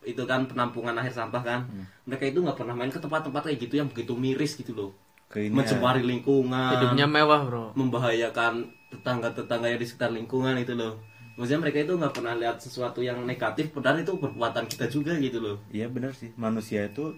[0.07, 1.83] itu kan penampungan akhir sampah kan Hmm.
[2.05, 4.91] mereka itu nggak pernah main ke tempat-tempat kayak gitu yang begitu miris gitu loh
[5.27, 10.71] ke ini ya, mencemari lingkungan hidupnya mewah bro membahayakan tetangga-tetangga yang di sekitar lingkungan itu
[10.71, 10.95] loh.
[11.35, 15.37] Maksudnya mereka itu nggak pernah lihat sesuatu yang negatif, padahal itu perbuatan kita juga gitu
[15.37, 15.59] loh.
[15.69, 17.13] Iya benar sih manusia itu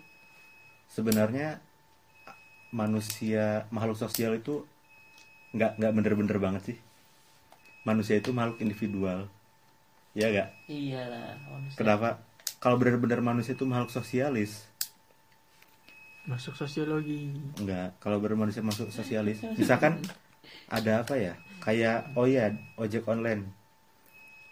[0.88, 1.62] sebenarnya
[2.69, 4.65] manusia makhluk sosial itu
[5.55, 6.77] nggak nggak bener-bener banget sih
[7.88, 9.25] manusia itu makhluk individual
[10.13, 12.21] ya gak iyalah manusia kenapa
[12.62, 14.69] kalau bener-bener manusia itu makhluk sosialis
[16.29, 19.41] masuk sosiologi Enggak, kalau bermanusia masuk sosialis.
[19.60, 19.97] Misalkan
[20.69, 21.34] ada apa ya?
[21.58, 23.49] Kayak oh ya, ojek online.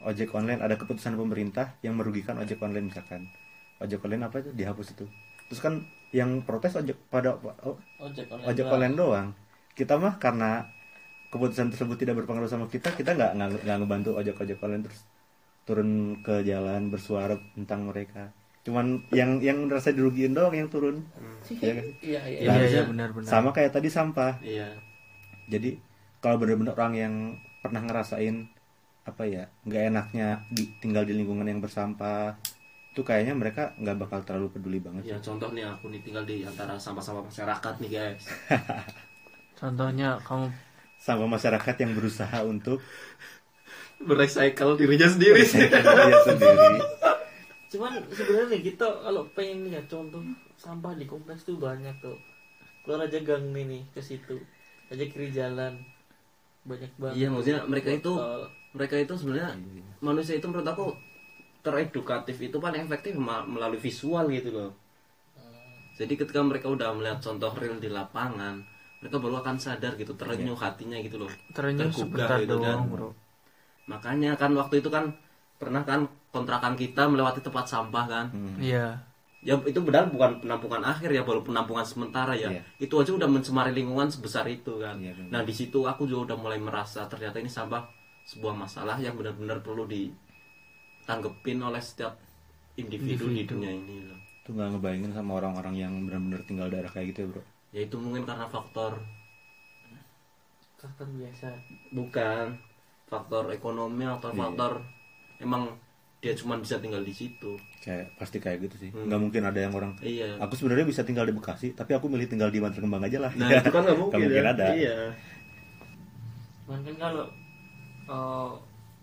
[0.01, 3.29] Ojek online ada keputusan pemerintah yang merugikan ojek online misalkan.
[3.77, 5.05] Ojek online apa itu dihapus itu.
[5.49, 8.75] Terus kan yang protes ojek pada oh, ojek online ojek doang.
[8.75, 9.27] online doang.
[9.75, 10.65] Kita mah karena
[11.27, 15.03] keputusan tersebut tidak berpengaruh sama kita, kita nggak nggak nggak ngebantu ojek-ojek online terus
[15.67, 18.31] turun ke jalan bersuara tentang mereka.
[18.63, 21.03] Cuman yang yang merasa dirugiin doang yang turun.
[21.51, 21.85] Iya kan?
[22.03, 22.83] iya iya iya iya.
[22.87, 24.39] benar-benar Sama kayak tadi sampah.
[24.39, 24.71] Iya.
[25.51, 25.79] Jadi
[26.23, 27.13] kalau benar-benar orang yang
[27.59, 28.47] pernah ngerasain
[29.07, 32.35] apa ya nggak enaknya di, tinggal di lingkungan yang bersampah
[32.97, 35.05] itu kayaknya mereka nggak bakal terlalu peduli banget.
[35.05, 38.25] Ya contoh nih aku nih tinggal di antara sampah-sampah masyarakat nih guys.
[39.61, 40.49] contohnya kamu
[40.97, 42.81] Sama masyarakat yang berusaha untuk
[44.01, 45.45] Merecycle dirinya sendiri.
[45.45, 46.81] dia sendiri.
[47.77, 50.23] cuman sebenarnya kita kalau pengen lihat contoh
[50.57, 52.15] sampah di kompleks tuh banyak tuh
[52.81, 54.39] keluar aja gang nih nih ke situ
[54.87, 55.75] aja kiri jalan
[56.63, 58.11] banyak banget Iya maksudnya mereka itu
[58.71, 59.51] mereka itu sebenarnya
[59.99, 60.95] manusia itu menurut aku
[61.67, 64.71] teredukatif itu paling efektif melalui visual gitu loh.
[65.99, 68.63] Jadi ketika mereka udah melihat contoh real di lapangan,
[69.03, 71.31] mereka baru akan sadar gitu, terenyuh hatinya gitu loh.
[71.51, 72.79] terenyuh sebentar gitu kan.
[72.79, 73.09] doang bro
[73.91, 75.11] Makanya kan waktu itu kan
[75.57, 78.25] pernah kan kontrakan kita melewati tempat sampah kan.
[78.63, 79.03] iya
[79.45, 82.49] Ya itu benar bukan penampungan akhir ya, baru penampungan sementara ya.
[82.51, 82.61] Iya.
[82.81, 84.97] Itu aja udah mencemari lingkungan sebesar itu kan.
[84.97, 85.29] Iya, benar.
[85.29, 87.85] nah di situ aku juga udah mulai merasa ternyata ini sampah
[88.27, 89.87] sebuah masalah yang benar-benar perlu
[91.07, 92.19] ditanggepin oleh setiap
[92.75, 94.19] individu, di dunia ini loh.
[94.43, 97.43] Tuh nggak ngebayangin sama orang-orang yang benar-benar tinggal daerah kayak gitu ya bro.
[97.71, 98.99] Ya itu mungkin karena faktor
[100.77, 101.47] faktor biasa
[101.89, 102.59] bukan
[103.07, 104.37] faktor ekonomi atau Iya.
[104.37, 104.71] faktor
[105.39, 105.63] emang
[106.19, 107.55] dia cuma bisa tinggal di situ.
[107.79, 108.89] Kayak pasti kayak gitu sih.
[108.91, 109.07] Hmm.
[109.07, 109.95] Nggak mungkin ada yang orang.
[110.03, 110.35] Iya.
[110.43, 113.31] Aku sebenarnya bisa tinggal di Bekasi, tapi aku milih tinggal di Bantar Kembang aja lah.
[113.31, 114.11] Nah itu kan nggak mungkin.
[114.11, 114.51] Nggak mungkin ya.
[114.51, 114.65] ada.
[114.75, 114.97] Iya.
[116.67, 117.25] cuman kan kalau
[118.11, 118.51] eh,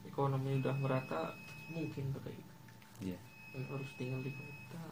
[0.04, 1.32] ekonomi udah merata
[1.70, 2.04] mungkin
[3.02, 3.18] Iya.
[3.54, 4.82] Dan harus tinggal di kota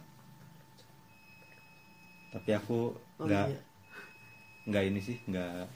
[2.32, 3.60] Tapi aku oh nggak iya
[4.62, 5.66] nggak ini sih nggak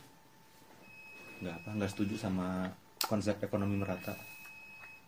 [1.42, 2.70] nggak apa nggak setuju sama
[3.02, 4.14] konsep ekonomi merata.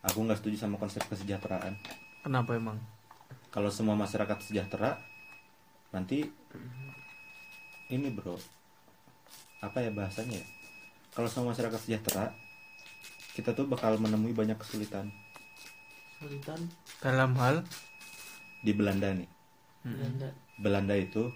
[0.02, 1.78] Aku nggak setuju sama konsep kesejahteraan.
[2.22, 2.78] Kenapa emang?
[3.48, 5.00] Kalau semua masyarakat sejahtera,
[5.94, 6.28] nanti
[7.88, 8.36] ini bro,
[9.64, 10.36] apa ya bahasanya?
[10.36, 10.46] ya?
[11.16, 12.30] Kalau semua masyarakat sejahtera,
[13.32, 15.08] kita tuh bakal menemui banyak kesulitan
[16.18, 16.58] Kesulitan
[16.98, 17.62] Dalam hal
[18.66, 19.30] di Belanda nih.
[19.86, 20.28] Belanda
[20.58, 21.30] Belanda itu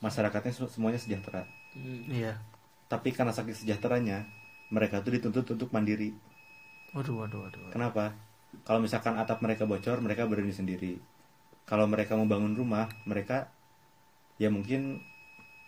[0.00, 1.44] masyarakatnya se- semuanya sejahtera.
[1.76, 2.08] Hmm.
[2.08, 2.40] iya.
[2.88, 4.24] Tapi karena saking sejahteranya,
[4.72, 6.16] mereka tuh dituntut untuk mandiri.
[6.96, 7.60] Waduh, waduh, waduh.
[7.60, 7.72] waduh.
[7.76, 8.16] Kenapa?
[8.64, 10.92] Kalau misalkan atap mereka bocor, mereka berdiri sendiri.
[11.68, 13.52] Kalau mereka mau bangun rumah, mereka
[14.40, 15.04] ya mungkin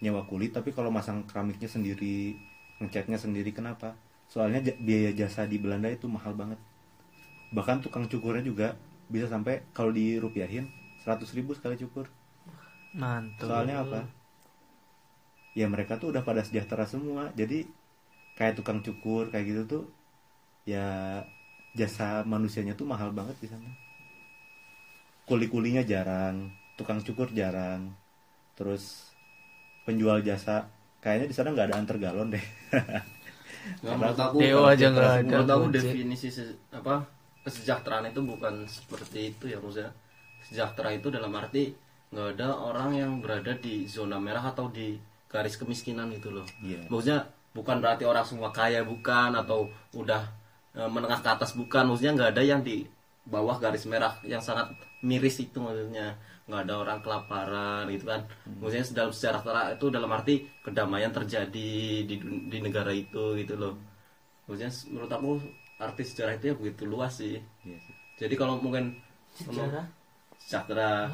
[0.01, 2.41] nyewa kulit, tapi kalau masang keramiknya sendiri,
[2.81, 3.93] ngecatnya sendiri, kenapa?
[4.33, 6.57] Soalnya biaya jasa di Belanda itu mahal banget.
[7.57, 8.69] Bahkan tukang cukurnya juga
[9.13, 10.65] bisa sampai kalau dirupiahin
[11.03, 12.07] 100 ribu sekali cukur.
[12.95, 13.49] Mantul.
[13.49, 14.01] Soalnya apa?
[15.61, 17.23] Ya mereka tuh udah pada sejahtera semua.
[17.41, 17.59] Jadi
[18.39, 19.83] kayak tukang cukur kayak gitu tuh
[20.73, 20.87] ya
[21.81, 23.71] jasa manusianya tuh mahal banget di sana.
[25.29, 27.93] Kuli-kulinya jarang, tukang cukur jarang.
[28.59, 29.13] Terus
[29.87, 30.69] penjual jasa
[31.03, 32.45] kayaknya di sana nggak ada antar galon deh.
[33.83, 35.23] Nggak, menurut aku Dewa aja nggak ada.
[35.27, 36.95] menurut aku definisi se- apa
[37.49, 39.91] kesejahteraan itu bukan seperti itu ya maksudnya
[40.49, 41.73] sejahtera itu dalam arti
[42.09, 44.97] nggak ada orang yang berada di zona merah atau di
[45.29, 46.47] garis kemiskinan gitu loh.
[46.65, 46.89] Iya.
[46.89, 50.25] maksudnya bukan berarti orang semua kaya bukan atau udah
[50.73, 51.91] e, menengah ke atas bukan.
[51.93, 52.89] Maksudnya nggak ada yang di
[53.29, 54.73] bawah garis merah yang sangat
[55.05, 56.17] miris itu maksudnya.
[56.49, 58.25] Nggak ada orang kelaparan gitu kan.
[58.49, 60.35] Maksudnya dalam sejarah itu dalam arti
[60.65, 61.71] kedamaian terjadi
[62.09, 62.17] di
[62.49, 63.77] di negara itu gitu loh.
[64.49, 65.31] Maksudnya menurut aku
[65.79, 67.39] arti sejarah itu ya begitu luas sih.
[67.63, 67.95] Iya sih.
[68.19, 68.99] jadi kalau mungkin
[69.35, 69.87] sejarah?
[70.39, 71.07] sejahtera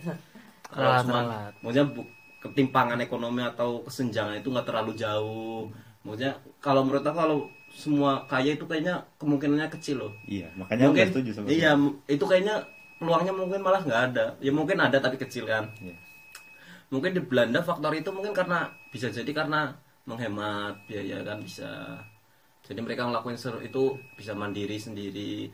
[0.72, 1.20] kalau cuma
[1.60, 2.08] maksudnya bu-
[2.42, 5.70] ketimpangan ekonomi atau kesenjangan itu nggak terlalu jauh.
[6.02, 7.38] Maksudnya kalau menurut aku kalau
[7.72, 10.12] semua kaya itu kayaknya kemungkinannya kecil loh.
[10.28, 11.72] Iya, makanya mungkin setuju sama iya
[12.10, 12.60] itu kayaknya
[13.00, 14.26] peluangnya mungkin malah nggak ada.
[14.42, 15.70] Ya mungkin ada tapi kecil kan.
[15.80, 15.96] Iya.
[16.92, 19.72] mungkin di Belanda faktor itu mungkin karena bisa jadi karena
[20.04, 21.96] menghemat biaya kan bisa
[22.62, 25.50] jadi mereka ngelakuin seru itu bisa mandiri sendiri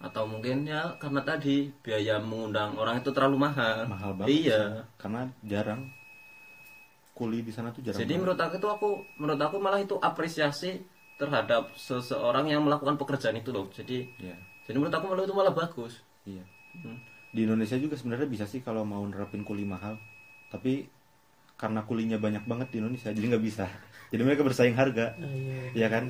[0.00, 4.84] atau mungkin ya karena tadi biaya mengundang orang itu terlalu mahal mahal banget iya sih.
[4.96, 5.80] karena jarang
[7.12, 8.22] kuli di sana tuh jarang jadi banget.
[8.24, 8.88] menurut aku itu aku
[9.20, 10.80] menurut aku malah itu apresiasi
[11.20, 14.36] terhadap seseorang yang melakukan pekerjaan itu loh jadi Iya.
[14.64, 16.44] jadi menurut aku malah itu malah bagus Iya.
[16.76, 17.00] Hmm.
[17.30, 19.96] Di Indonesia juga sebenarnya bisa sih kalau mau nerapin kuli mahal,
[20.50, 20.84] tapi
[21.56, 23.66] karena kulinya banyak banget di Indonesia, jadi nggak bisa.
[24.10, 26.04] Jadi mereka bersaing harga, Oh, iya, Iya kan?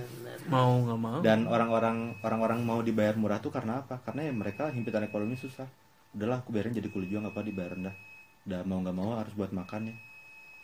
[0.48, 1.18] Mau nggak mau?
[1.20, 4.00] dan orang-orang orang-orang mau dibayar murah tuh karena apa?
[4.02, 5.68] Karena ya mereka himpitan ekonomi susah.
[6.10, 7.94] Udahlah, aku biarin jadi kuli juga nggak apa dibayar rendah.
[8.48, 9.96] Udah mau nggak mau harus buat makan ya.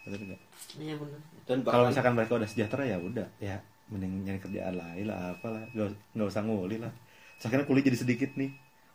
[0.07, 0.41] Betul nggak?
[0.81, 5.07] iya benar dan Kalau misalkan mereka udah sejahtera ya udah, ya mending nyari kerjaan lain
[5.07, 6.91] lah, apalah, nggak nggak usah nguli lah.
[7.39, 8.51] Soalnya kuli jadi sedikit nih,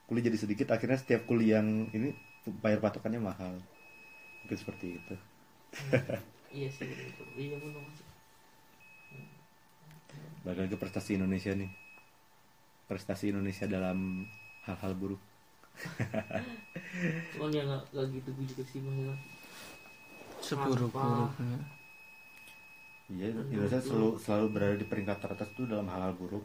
[0.07, 2.11] kuli jadi sedikit, akhirnya setiap kuli yang ini
[2.59, 3.53] bayar patokannya mahal.
[4.43, 5.15] Mungkin seperti itu.
[6.51, 7.83] iya sih benar iya benar
[10.41, 11.71] Balik lagi ke prestasi Indonesia nih.
[12.89, 14.25] Prestasi Indonesia dalam
[14.65, 15.21] hal-hal buruk.
[17.31, 19.15] cuman ya nggak nggak gitu juga sih maksudnya
[20.41, 21.59] Seburuk-buruknya.
[23.11, 26.43] Iya, Indonesia selalu selalu berada di peringkat teratas tuh dalam hal-hal buruk.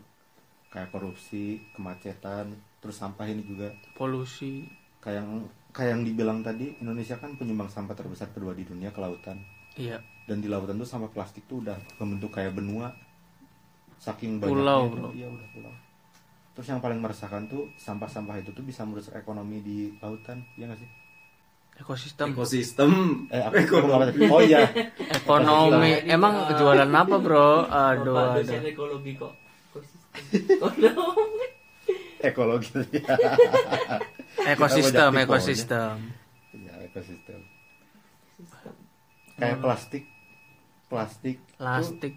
[0.69, 3.73] Kayak korupsi, kemacetan, terus sampah ini juga.
[3.97, 4.69] Polusi.
[5.01, 5.33] Kayak yang
[5.73, 9.41] kayak yang dibilang tadi, Indonesia kan penyumbang sampah terbesar kedua di dunia ke lautan.
[9.79, 10.03] Iya.
[10.27, 12.93] Dan di lautan tuh sampah plastik tuh udah membentuk kayak benua.
[13.99, 14.53] Saking banyaknya.
[14.53, 15.09] Pulau, bro.
[15.13, 15.75] Iya, udah pulau.
[16.57, 20.81] Terus yang paling meresahkan tuh sampah-sampah itu tuh bisa merusak ekonomi di lautan, iya nggak
[20.81, 20.91] sih?
[21.77, 22.33] Ekosistem.
[22.33, 22.93] ekosistem
[23.29, 24.25] Eh, aku, aku ngomong apa tadi?
[24.33, 24.65] Oh iya,
[25.13, 26.01] Ekonomi.
[26.09, 27.69] Emang jualan apa bro?
[27.69, 29.37] Aduh, dosen ekologi kok
[30.57, 31.05] ekosistem no
[32.25, 32.73] ekologi.
[34.49, 35.97] Ekosistem, ekosistem.
[36.57, 37.41] ya, ekosistem.
[39.37, 40.05] Kayak plastik,
[40.89, 42.15] plastik, Plastik.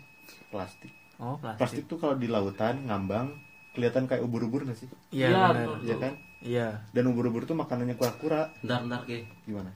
[0.48, 0.94] plastik.
[1.20, 1.84] Oh, Plastik plastik.
[1.86, 3.36] tuh kalau di lautan ngambang
[3.76, 4.88] kelihatan kayak ubur-ubur nggak sih?
[5.12, 5.68] Iya, Iya, benar.
[5.84, 6.14] Iya kan?
[6.40, 6.68] Iya.
[6.96, 8.48] Dan ubur-ubur tuh makanannya kura-kura.
[8.64, 9.72] bentar bentar ke Gimana?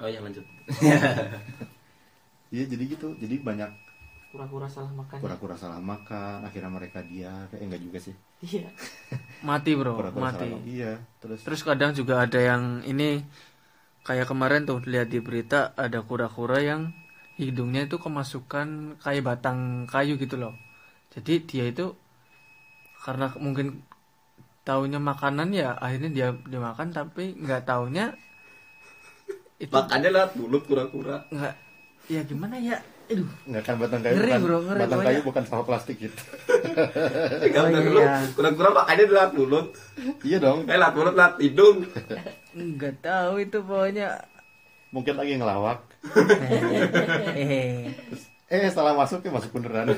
[0.00, 0.40] oh ya lanjut
[2.50, 3.14] Iya jadi gitu.
[3.14, 3.70] Jadi banyak
[4.30, 6.42] kura-kura salah makan kura-kura salah makan.
[6.42, 7.54] Akhirnya mereka diare.
[7.60, 8.14] Eh enggak juga sih.
[8.40, 8.72] iya
[9.44, 10.48] Mati bro, Kura-kura mati.
[10.48, 10.60] salah.
[10.64, 10.92] Iya.
[11.20, 13.20] Terus Terus kadang juga ada yang ini
[14.02, 16.90] kayak kemarin tuh lihat di berita ada kura-kura yang
[17.36, 20.56] hidungnya itu kemasukan kayak batang kayu gitu loh.
[21.10, 21.86] Jadi dia itu
[23.00, 23.82] karena mungkin
[24.62, 28.12] taunya makanan ya akhirnya dia dia makan tapi nggak taunya
[29.56, 31.24] itu Makannya lewat mulut kura-kura.
[31.28, 31.54] nggak
[32.06, 32.76] ya gimana ya
[33.10, 36.14] aduh Nggak kan batang kayu Ngeri, bukan bro, ngeri, batang kayu bukan sampah plastik gitu.
[37.44, 38.14] Enggak Oh, iya.
[38.32, 39.66] Kura-kura makannya lewat mulut.
[40.22, 40.58] iya dong.
[40.64, 41.76] Eh lewat mulut lewat hidung.
[42.52, 44.08] nggak tahu itu pokoknya
[44.90, 45.78] Mungkin lagi ngelawak.
[47.34, 47.90] eh
[48.50, 49.94] Eh salah masuk ya masuk beneran.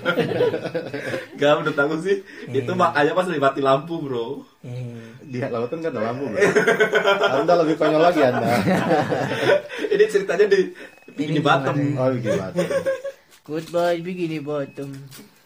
[1.40, 2.20] Gak menurut aku sih
[2.52, 4.44] itu makanya pas mati lampu bro.
[4.60, 6.28] eh Di lautan kan ada lampu.
[6.28, 6.36] Bro.
[7.40, 8.60] Anda lebih konyol lagi Anda.
[9.96, 10.68] Ini ceritanya di
[11.16, 11.76] Ini ini bottom.
[11.96, 12.52] Oh gimana?
[13.42, 14.94] goodbye begini bottom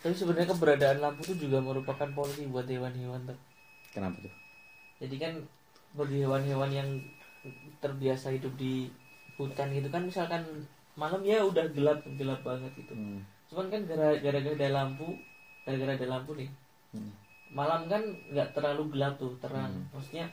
[0.03, 3.39] Tapi sebenarnya keberadaan lampu itu juga merupakan polusi buat hewan-hewan tuh.
[3.95, 4.35] Kenapa tuh?
[4.99, 5.33] Jadi kan
[5.95, 6.89] bagi hewan-hewan yang
[7.79, 8.91] terbiasa hidup di
[9.39, 10.43] hutan gitu kan misalkan
[10.97, 12.93] malam ya udah gelap gelap banget gitu.
[12.93, 13.21] Hmm.
[13.47, 15.13] Cuman kan gara- gara-gara ada lampu,
[15.63, 16.51] gara-gara ada lampu nih.
[16.91, 17.13] Hmm.
[17.53, 19.71] Malam kan nggak terlalu gelap tuh, terang.
[19.93, 20.27] Maksudnya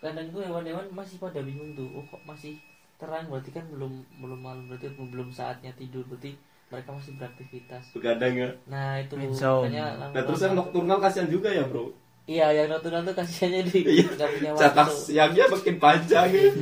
[0.00, 1.86] kadang tuh hewan-hewan masih pada bingung tuh.
[1.92, 2.56] Oh kok masih
[2.96, 6.36] terang berarti kan belum belum malam berarti belum saatnya tidur berarti
[6.68, 7.84] mereka masih beraktivitas.
[7.92, 8.50] Begadang ya.
[8.66, 11.92] Nah itu makanya Nah terus yang nocturnal kasihan juga ya bro.
[12.24, 14.06] Iya yang nocturnal tuh kasihannya di Iya.
[14.06, 14.92] nggak punya waktu.
[14.94, 16.42] siangnya makin panjang ya.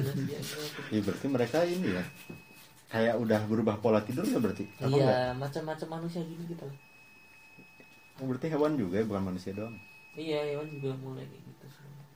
[0.88, 2.04] Ya berarti mereka ini ya.
[2.88, 4.64] Kayak udah berubah pola tidur ya berarti.
[4.80, 4.88] Apa?
[4.88, 6.64] Iya macam-macam manusia gini gitu.
[6.64, 6.76] loh.
[8.18, 9.76] Oh, berarti hewan juga ya, bukan manusia doang.
[10.18, 11.64] Iya hewan juga mulai kayak gitu.
[11.68, 12.06] sebenarnya.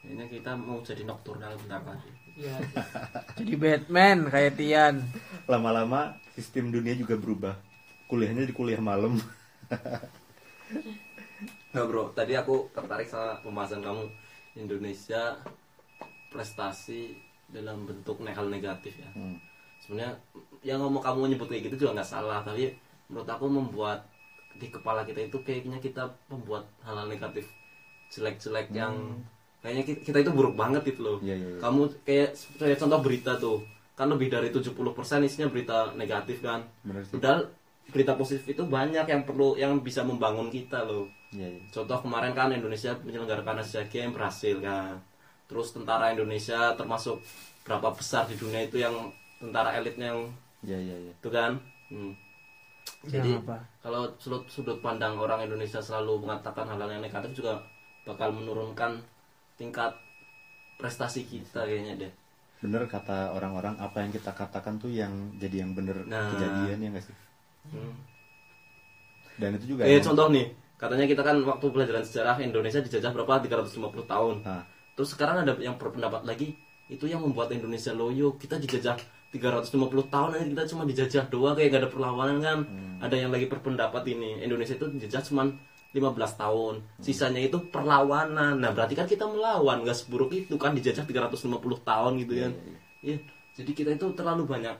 [0.00, 2.10] Kayaknya kita mau jadi nocturnal bentar lagi.
[2.36, 2.56] Iya.
[3.42, 4.94] jadi Batman kayak Tian
[5.50, 7.58] Lama-lama sistem dunia juga berubah.
[8.06, 9.18] Kuliahnya di kuliah malam.
[11.76, 14.08] Nah bro, tadi aku tertarik sama pembahasan kamu
[14.56, 15.36] Indonesia
[16.32, 17.12] prestasi
[17.52, 19.12] dalam bentuk hal negatif ya.
[19.12, 19.36] Hmm.
[19.86, 20.12] Sebenarnya
[20.66, 22.74] yang ngomong kamu nyebut kayak gitu juga nggak salah, tapi
[23.06, 24.02] menurut aku membuat
[24.56, 27.46] di kepala kita itu kayaknya kita membuat hal-hal negatif
[28.10, 28.94] jelek-jelek yang
[29.62, 31.18] kayaknya ki- kita itu buruk banget itu loh.
[31.22, 31.58] Iya, iya, iya.
[31.62, 32.30] Kamu kayak
[32.80, 33.58] contoh berita tuh,
[33.94, 36.66] kan lebih dari 70% isinya berita negatif kan.
[37.14, 37.40] Padahal
[37.86, 41.06] berita positif itu banyak yang perlu yang bisa membangun kita loh.
[41.30, 41.62] Iya, iya.
[41.70, 44.98] Contoh kemarin kan Indonesia menyelenggarakan Asia Games berhasil kan.
[45.46, 47.22] Terus tentara Indonesia termasuk
[47.62, 48.94] berapa besar di dunia itu yang
[49.46, 50.20] tentara elitnya yang
[50.60, 51.12] Iya, iya, iya.
[51.14, 51.52] itu kan.
[51.86, 52.12] Hmm.
[53.06, 53.56] Jadi Yang apa?
[53.80, 57.62] kalau sudut sudut pandang orang Indonesia selalu mengatakan hal-hal yang negatif juga
[58.02, 58.98] bakal menurunkan
[59.54, 59.94] tingkat
[60.76, 62.12] prestasi kita kayaknya deh.
[62.58, 66.34] Bener kata orang-orang apa yang kita katakan tuh yang jadi yang bener Nah.
[66.34, 67.16] kejadian ya nggak sih?
[67.70, 67.94] Hmm.
[69.36, 73.32] Dan itu juga emang- contoh nih, katanya kita kan waktu pelajaran sejarah Indonesia dijajah berapa
[73.38, 74.36] 350 tahun.
[74.42, 74.64] Nah,
[74.96, 76.56] Terus sekarang ada yang berpendapat lagi
[76.88, 78.32] itu yang membuat Indonesia loyo.
[78.34, 78.96] Kita dijajah
[79.34, 82.58] 350 tahun aja kita cuma dijajah doang kayak gak ada perlawanan kan.
[83.02, 85.50] Ada yang lagi berpendapat ini Indonesia itu dijajah cuma
[85.96, 86.74] 15 tahun.
[87.00, 88.60] Sisanya itu perlawanan.
[88.60, 92.52] Nah, berarti kan kita melawan, gak seburuk itu kan dijajah 350 tahun gitu kan.
[93.00, 93.18] Iya.
[93.56, 94.76] Jadi kita itu terlalu banyak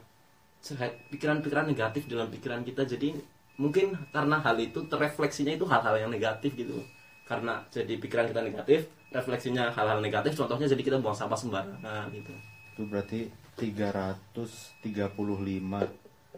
[1.12, 2.84] pikiran-pikiran negatif dalam pikiran kita.
[2.84, 3.16] Jadi
[3.56, 6.84] mungkin karena hal itu terrefleksinya itu hal-hal yang negatif gitu.
[7.26, 10.36] Karena jadi pikiran kita negatif, refleksinya hal-hal negatif.
[10.36, 12.32] Contohnya jadi kita buang sampah sembarangan gitu.
[12.76, 13.20] itu berarti
[13.56, 14.84] 335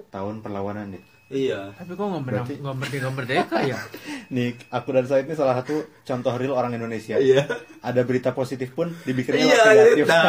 [0.09, 1.05] tahun perlawanan nih.
[1.29, 1.77] Iya.
[1.77, 3.77] tapi kok nggak Berarti- nggak merdeka merdeka ya
[4.33, 7.17] Nih, aku dan saya ini salah satu contoh real orang Indonesia.
[7.17, 7.45] Iya.
[7.81, 10.05] Ada berita positif pun dibikinnya Iya, negatif.
[10.05, 10.21] itu.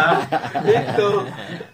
[0.66, 1.10] itu.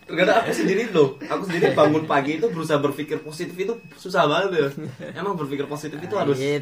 [0.05, 4.49] Terkadang aku sendiri loh, aku sendiri bangun pagi itu berusaha berpikir positif itu susah banget
[4.51, 4.67] ya.
[5.15, 6.61] Emang berpikir positif itu harus Iya,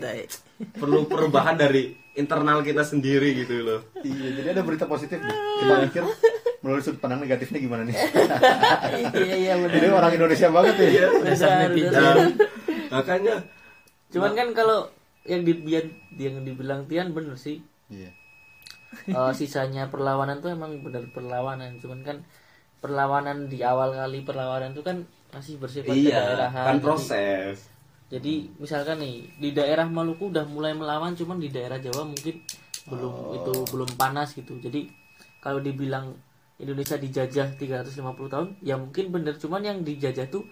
[0.74, 3.80] perlu perubahan dari internal kita sendiri gitu loh.
[4.00, 5.36] Iya, jadi ada berita positif nih.
[5.58, 6.04] Kita mikir
[6.64, 7.96] melalui sudut pandang negatifnya gimana nih.
[9.20, 9.76] iya iya benar.
[9.76, 11.08] Jadi orang Indonesia banget ya.
[11.22, 12.16] dasar Benar, netizen benar.
[12.16, 13.36] Nah, makanya
[14.14, 14.80] Cuman kan kalau
[15.26, 15.54] yang di
[16.16, 17.60] yang dibilang Tian bener sih.
[17.90, 18.14] Iya.
[19.10, 21.82] Eh, sisanya perlawanan tuh emang bener perlawanan.
[21.82, 22.22] Cuman kan
[22.78, 25.02] perlawanan di awal kali perlawanan tuh kan
[25.34, 26.64] masih bersifat iya kedaerahan.
[26.64, 27.58] kan Jadi- proses.
[28.14, 32.46] Jadi misalkan nih di daerah Maluku udah mulai melawan, cuman di daerah Jawa mungkin
[32.86, 34.62] belum itu belum panas gitu.
[34.62, 34.86] Jadi
[35.42, 36.14] kalau dibilang
[36.58, 37.98] Indonesia dijajah 350
[38.30, 39.34] tahun, ya mungkin bener.
[39.36, 40.46] Cuman yang dijajah tuh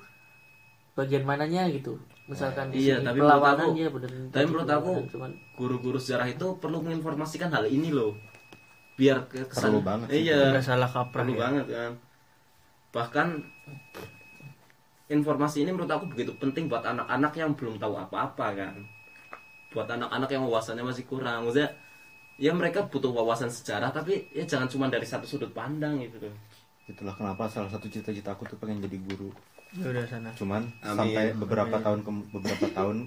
[0.91, 1.95] bagian mananya gitu.
[2.26, 4.10] Misalkan di Iya, sini tapi aku- ya bener.
[4.30, 8.18] tapi menurut aku cuman Guru-guru sejarah itu perlu menginformasikan hal ini loh.
[8.93, 10.26] Biar ke kesan- Perlu banget sih.
[10.26, 10.52] Iya.
[10.52, 11.39] udah salah kaprah perlu ya.
[11.39, 11.91] banget kan
[12.91, 13.28] bahkan
[15.08, 18.76] informasi ini menurut aku begitu penting buat anak-anak yang belum tahu apa-apa kan
[19.70, 21.72] buat anak-anak yang wawasannya masih kurang maksudnya
[22.38, 26.36] ya mereka butuh wawasan sejarah tapi ya jangan cuma dari satu sudut pandang gitu loh
[26.84, 29.32] Itulah kenapa salah satu cita-cita aku tuh pengen jadi guru.
[29.71, 30.97] ya udah sana Cuman Amin.
[30.97, 32.97] sampai beberapa tahun ke- beberapa tahun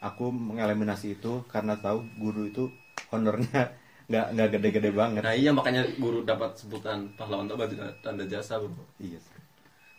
[0.00, 2.64] aku mengeliminasi itu karena tahu guru itu
[3.10, 3.68] honornya
[4.08, 7.66] nggak nggak gede-gede banget Nah iya makanya guru dapat sebutan pahlawan tanda,
[8.00, 8.70] tanda jasa bro.
[8.98, 9.32] iya sih.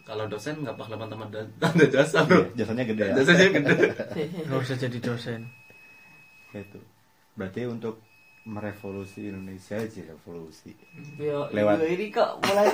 [0.01, 2.45] Kalau dosen nggak pahlawan tanda, tanda jasa bro.
[2.53, 3.73] jasanya gede ya Jasanya gede.
[4.45, 5.41] nggak usah jadi dosen
[6.51, 6.79] itu
[7.33, 7.99] berarti untuk
[8.45, 10.77] merevolusi Indonesia sih revolusi
[11.17, 11.81] Yo, Lewat.
[11.81, 12.67] iya, ini kok mulai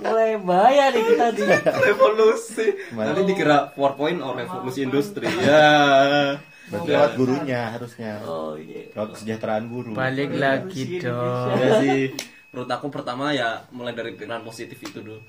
[0.00, 1.48] mulai bahaya nih kita nih.
[1.84, 2.66] revolusi.
[2.90, 3.12] Mana?
[3.12, 3.84] Nanti dikira 4.0
[4.18, 5.28] oh, revolusi industri.
[5.38, 6.40] Ya.
[6.68, 8.92] berarti lewat gurunya harusnya Oh iya.
[8.92, 12.12] lewat kesejahteraan guru balik lagi dong Ya sih.
[12.48, 15.20] Menurut aku pertama ya mulai dari pikiran positif itu dulu.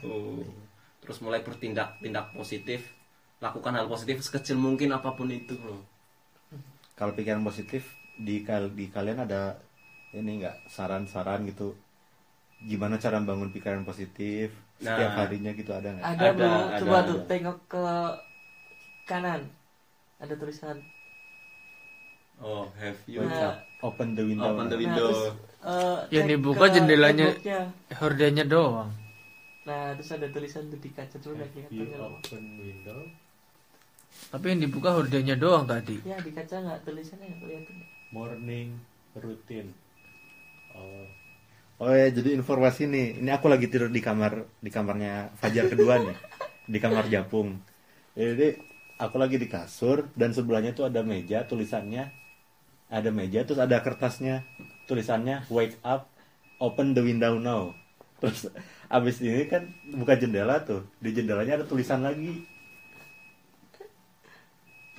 [0.99, 2.87] Terus mulai bertindak tindak positif.
[3.39, 5.79] Lakukan hal positif sekecil mungkin apa pun itu bro.
[6.93, 9.55] kalau pikiran positif di kal- di kalian ada
[10.11, 11.77] ini nggak saran-saran gitu
[12.59, 15.17] gimana cara membangun pikiran positif setiap Nah.
[15.17, 17.07] harinya gitu ada nggak Ada, Ada, bro, ada, coba ada.
[17.07, 17.83] tuh tengok ke
[19.05, 19.41] kanan.
[20.17, 20.77] Ada tulisan.
[22.37, 23.55] Oh have you Nah.
[23.81, 25.09] open the window open the Nah, window.
[25.09, 27.27] terus, eh, Yang dibuka jendelanya.
[27.93, 28.91] hordenya doang
[29.61, 32.15] Nah, terus ada tulisan tuh di kaca tuh lagi You kelihatan.
[32.17, 32.99] open window.
[34.29, 37.75] tapi yang dibuka hordenya doang tadi Ya di kaca nggak tulisannya nggak kelihatan.
[38.09, 38.67] Morning
[39.13, 39.69] routine.
[40.79, 41.05] Oh,
[41.79, 43.07] Oh ya, jadi informasi nih.
[43.23, 46.17] Ini aku lagi tidur di kamar di kamarnya Fajar kedua nih,
[46.73, 47.49] di kamar Japung.
[48.19, 48.47] Jadi
[48.99, 52.03] aku lagi di kasur dan sebelahnya tuh ada meja tulisannya
[52.89, 54.35] ada meja terus ada kertasnya
[54.89, 56.01] tulisannya wake up
[56.59, 57.71] open the window now.
[58.19, 58.51] Terus
[58.91, 59.63] abis ini kan
[59.95, 62.43] buka jendela tuh di jendelanya ada tulisan lagi.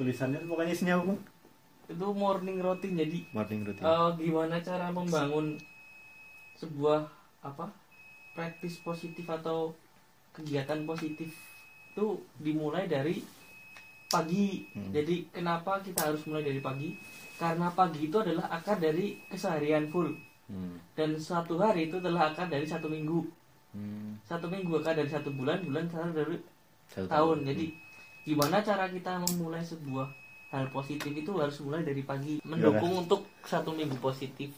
[0.00, 1.14] Tulisannya tuh pokoknya isinya apa?
[1.92, 3.84] Itu morning routine jadi Morning routine.
[3.84, 5.60] eh, gimana cara membangun
[6.60, 7.08] sebuah
[7.40, 7.72] apa
[8.36, 9.72] praktis positif atau
[10.36, 11.32] kegiatan positif
[11.90, 12.06] itu
[12.38, 13.24] dimulai dari
[14.06, 14.68] pagi.
[14.76, 14.92] Hmm.
[14.92, 16.94] Jadi kenapa kita harus mulai dari pagi?
[17.40, 20.12] Karena pagi itu adalah akar dari keseharian full
[20.50, 20.82] Hmm.
[20.98, 23.22] dan satu hari itu adalah akar dari satu minggu.
[23.70, 24.18] Hmm.
[24.26, 26.42] Satu minggu akar dari satu bulan, bulan akar dari
[26.90, 27.46] Satu tahun.
[27.46, 27.70] Jadi
[28.26, 30.10] gimana cara kita memulai sebuah
[30.50, 32.42] hal positif itu harus mulai dari pagi.
[32.42, 34.50] Mendukung untuk satu minggu positif,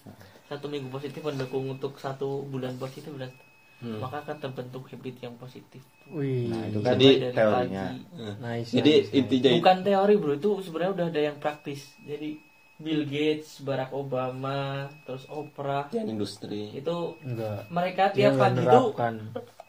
[0.44, 3.30] satu minggu positif mendukung untuk satu bulan positif dan
[3.78, 3.98] Hmm.
[3.98, 5.82] maka akan terbentuk habit yang positif.
[6.06, 7.84] wih Nah, itu kan Jadi, teorinya.
[7.84, 7.98] pagi.
[8.38, 9.10] nice Jadi nice, nice.
[9.12, 11.80] intinya itu Bukan teori bro, itu sebenarnya udah ada yang praktis.
[12.00, 12.30] Jadi
[12.78, 14.60] Bill Gates, Barack Obama,
[15.02, 16.70] terus Oprah yang industri.
[16.72, 18.82] itu enggak mereka tiap pagi itu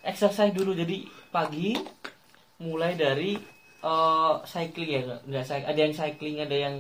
[0.04, 0.98] exercise dulu jadi
[1.30, 1.74] pagi
[2.60, 3.34] mulai dari
[3.82, 6.76] eh, cycling ya nggak- nggak cy- ada yang cycling ada yang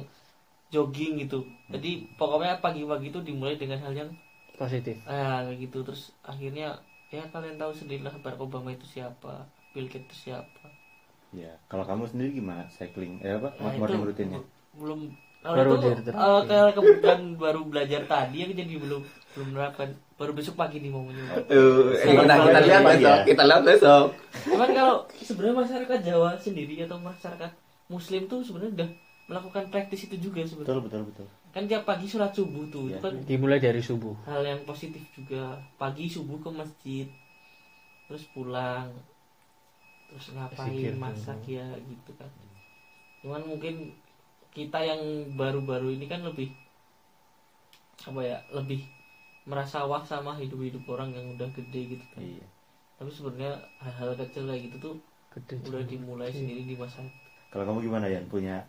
[0.69, 4.09] jogging gitu jadi pokoknya pagi-pagi itu dimulai dengan hal yang
[4.55, 6.77] positif ah kayak gitu terus akhirnya
[7.13, 10.65] ya kalian tahu sendiri lah Barack Obama itu siapa Bill Gates itu siapa
[11.33, 13.17] Ya, kalau kamu sendiri gimana cycling?
[13.25, 13.49] Eh apa?
[13.57, 14.37] Nah, morning routine
[14.77, 15.09] belum
[15.43, 16.45] Baru itu diterapin.
[16.47, 19.01] eh, ke- kebetulan baru belajar tadi ya jadi belum
[19.33, 23.17] belum menerapkan baru besok pagi nih mau mencoba Eh, Sama kita, kita sama lihat besok.
[23.17, 23.25] ya.
[23.27, 24.05] Kita lihat besok.
[24.45, 27.51] Cuman kalau sebenarnya masyarakat Jawa sendiri atau masyarakat
[27.89, 28.89] Muslim tuh sebenarnya udah
[29.27, 30.83] melakukan praktis itu juga Betul, sebenarnya.
[30.85, 31.27] betul, betul.
[31.53, 32.97] Kan tiap pagi sholat subuh tuh, Iya.
[32.97, 35.53] itu kan dimulai dari subuh hal yang positif juga.
[35.77, 37.05] Pagi subuh ke masjid,
[38.09, 38.89] terus pulang,
[40.09, 41.53] terus ngapain, Zikir masak dulu.
[41.53, 42.29] ya gitu kan.
[43.21, 43.93] Cuman mungkin
[44.49, 45.01] kita yang
[45.37, 46.49] baru-baru ini kan lebih
[48.03, 48.81] apa ya, lebih
[49.45, 52.21] merasa wah sama hidup-hidup orang yang udah gede gitu kan.
[52.25, 52.45] Iya.
[52.97, 54.95] Tapi sebenarnya hal-hal kecil kayak gitu tuh
[55.37, 57.05] gede udah dimulai sendiri di masa
[57.53, 58.17] Kalau kamu gimana ya?
[58.25, 58.65] Punya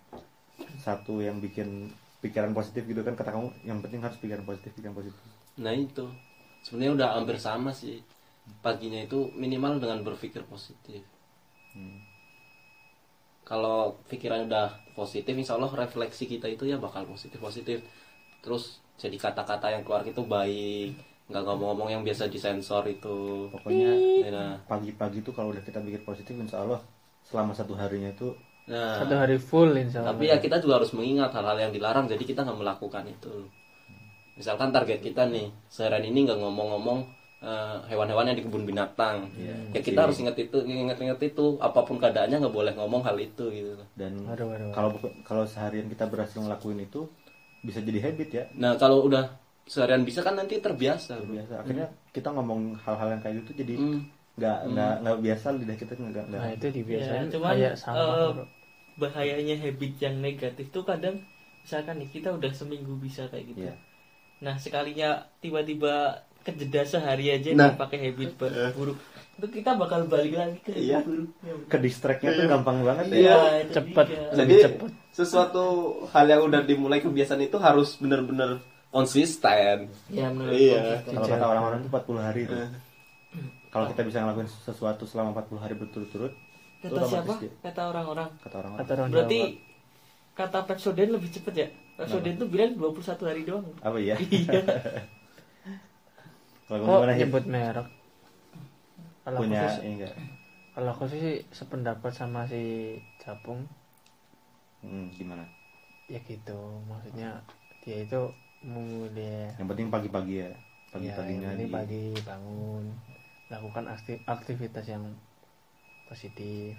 [0.77, 1.89] satu yang bikin
[2.25, 5.21] pikiran positif gitu kan kata kamu yang penting harus pikiran positif, pikiran positif.
[5.61, 6.09] Nah itu
[6.65, 8.01] sebenarnya udah hampir sama sih.
[8.65, 11.05] Paginya itu minimal dengan berpikir positif.
[11.77, 12.01] Hmm.
[13.45, 17.85] Kalau pikiran udah positif, insya Allah refleksi kita itu ya bakal positif positif.
[18.41, 20.97] Terus jadi kata-kata yang keluar itu baik,
[21.29, 23.49] nggak ngomong-ngomong yang biasa disensor itu.
[23.53, 23.93] Pokoknya
[24.33, 26.81] Nah, pagi-pagi tuh kalau udah kita pikir positif insya Allah
[27.29, 28.33] selama satu harinya itu
[28.65, 32.09] nah satu hari full insya Allah tapi ya kita juga harus mengingat hal-hal yang dilarang,
[32.09, 33.49] jadi kita nggak melakukan itu.
[34.35, 36.99] Misalkan target kita nih seharian ini nggak ngomong-ngomong
[37.45, 42.01] eh, hewan-hewan yang di kebun binatang, ya kita harus ingat itu, ingat-ingat itu, apa pun
[42.01, 43.77] keadaannya nggak boleh ngomong hal itu gitu.
[43.95, 44.73] dan Waduh, waduh, waduh.
[44.73, 44.91] kalau
[45.23, 47.05] kalau seharian kita berhasil ngelakuin itu
[47.61, 48.45] bisa jadi habit ya.
[48.57, 49.29] Nah kalau udah
[49.65, 51.21] seharian bisa kan nanti terbiasa.
[51.21, 51.37] bro.
[51.37, 51.55] Biasa.
[51.61, 54.01] Akhirnya kita ngomong hal-hal yang kayak gitu jadi Hmm.
[54.35, 57.97] Nggak nggak nggak biasa lidah kita nggak nggak nah itu dibiasain Ya, cuman, kayak sama
[57.97, 58.45] eh, bro.
[58.97, 61.23] bahayanya habit yang negatif tuh kadang
[61.61, 63.75] misalkan nih kita udah seminggu bisa kayak gitu Iya.
[64.41, 67.73] nah sekalinya tiba-tiba kejeda sehari aja Nah.
[67.73, 68.99] nih pakai habit ber- buruk
[69.35, 70.99] itu kita bakal balik lagi ke Iya.
[71.01, 73.17] buruknya ke distractnya tuh gampang banget ya.
[73.17, 74.07] Iya, itu cepet.
[74.09, 74.23] dia.
[74.31, 74.91] Lebih Jadi cepet.
[75.11, 75.65] sesuatu
[76.09, 81.03] hal yang udah dimulai kebiasaan itu harus benar-benar konsisten ya Iya.
[81.03, 82.55] Kalau kata orang-orang itu 40 hari itu.
[83.75, 86.31] Kalau kita bisa ngelakuin sesuatu selama 40 hari berturut-turut,
[86.81, 88.81] kata siapa dia- kata orang-orang Kata orang-orang.
[88.81, 90.37] kata orang berarti Jawa.
[90.37, 94.15] kata Pepsodent lebih cepet ya Pepsodent tuh bilang 21 hari doang Apa ya?
[94.31, 94.61] iya
[96.65, 97.21] Kalau gimana Hip?
[97.25, 97.89] nyebut merek
[99.23, 100.15] kalau aku punya sih ini enggak?
[100.71, 102.63] kalau aku sih sependapat sama si
[103.17, 103.65] Capung
[104.79, 105.49] Hmm, gimana?
[106.05, 107.41] ya gitu maksudnya
[107.81, 108.21] dia itu
[109.11, 110.45] dia Yang penting pagi-pagi ya.
[110.45, 110.53] ya,
[110.91, 112.85] Pagi-paginya yang penting di pagi bangun
[113.55, 115.05] lakukan akti- aktivitas yang
[116.11, 116.75] positif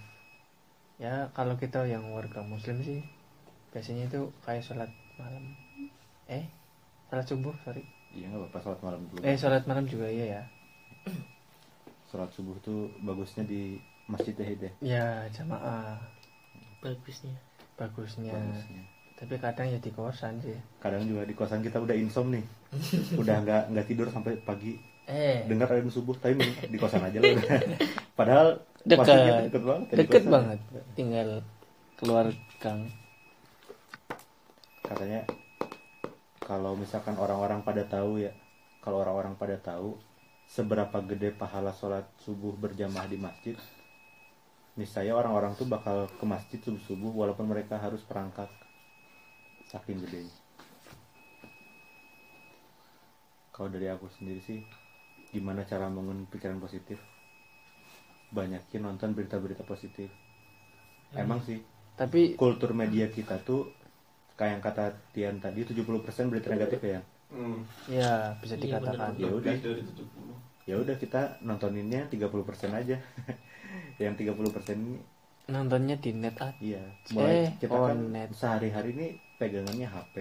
[0.96, 3.00] ya kalau kita yang warga muslim sih
[3.72, 5.44] biasanya itu kayak sholat malam
[6.28, 6.46] eh
[7.08, 7.84] sholat subuh sorry
[8.16, 9.20] Iya nggak apa-apa sholat malam dulu.
[9.28, 10.44] eh sholat malam juga iya ya
[12.10, 13.76] Sholat subuh tuh bagusnya di
[14.08, 14.72] masjid ya Hid ya.
[14.80, 15.06] ya
[15.36, 16.00] jamaah
[16.80, 17.36] bagusnya
[17.76, 18.84] bagusnya Bagusnya.
[19.20, 22.46] tapi kadang ya di kosan sih Kadang juga di kosan kita udah insom nih.
[23.20, 24.78] udah nggak nggak tidur sampai pagi.
[25.06, 27.38] Eh Dengar ada subuh tapi di kosan aja lah.
[28.20, 28.48] Padahal
[28.86, 29.50] Dekat.
[29.50, 29.88] deket banget.
[29.90, 30.60] di deket banget
[30.94, 31.30] tinggal
[31.98, 32.30] keluar
[32.62, 32.86] gang
[34.86, 35.26] katanya
[36.46, 38.30] kalau misalkan orang-orang pada tahu ya
[38.86, 39.98] kalau orang-orang pada tahu
[40.46, 43.58] seberapa gede pahala sholat subuh berjamaah di masjid
[44.78, 48.54] misalnya orang-orang tuh bakal ke masjid subuh subuh walaupun mereka harus perangkat
[49.66, 50.30] saking gede
[53.50, 54.62] kalau dari aku sendiri sih
[55.34, 56.98] gimana cara bangun pikiran positif
[58.32, 60.10] banyakin nonton berita-berita positif
[61.16, 61.60] emang sih
[61.96, 63.72] tapi kultur media kita tuh
[64.36, 67.00] kayak yang kata Tian tadi 70% berita negatif ya.
[67.32, 67.60] hmm.
[67.88, 68.12] ya
[68.44, 72.98] bisa Iya, dikatakan Ya udah, lebih dari 70 ya udah kita nontoninnya 30% aja.
[74.04, 74.98] yang 30% ini
[75.46, 76.84] nontonnya di net aja iya.
[77.14, 78.32] Eh, Mulai kita kan online.
[78.34, 79.08] sehari-hari ini
[79.38, 80.16] pegangannya HP.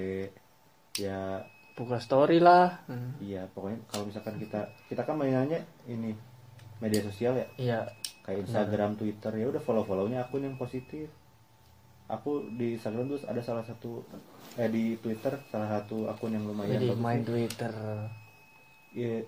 [0.94, 1.18] Ya
[1.74, 2.86] buka story lah.
[2.86, 3.18] Hmm.
[3.18, 6.14] iya, pokoknya kalau misalkan kita kita kan mainannya ini
[6.78, 7.80] media sosial ya, iya.
[8.22, 11.10] Kayak Instagram, Twitter, ya udah follow-follownya akun yang positif.
[12.06, 14.04] Aku di Instagram tuh ada salah satu
[14.54, 17.26] eh di Twitter salah satu akun yang lumayan jadi bagus main nih.
[17.26, 17.72] Twitter.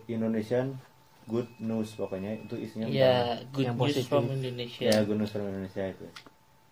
[0.07, 0.79] Indonesian
[1.27, 4.07] Good News pokoknya itu isinya ya good yang news positif.
[4.07, 4.83] from Indonesia.
[4.87, 6.07] Ya Good News from Indonesia itu.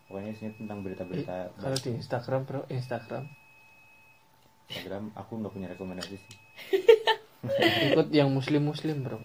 [0.07, 3.25] Pokoknya isinya tentang Eh, berita-berita kalau di Instagram bro Instagram
[4.70, 6.36] Instagram aku nggak punya rekomendasi sih.
[7.92, 9.20] Ikut yang muslim muslim bro.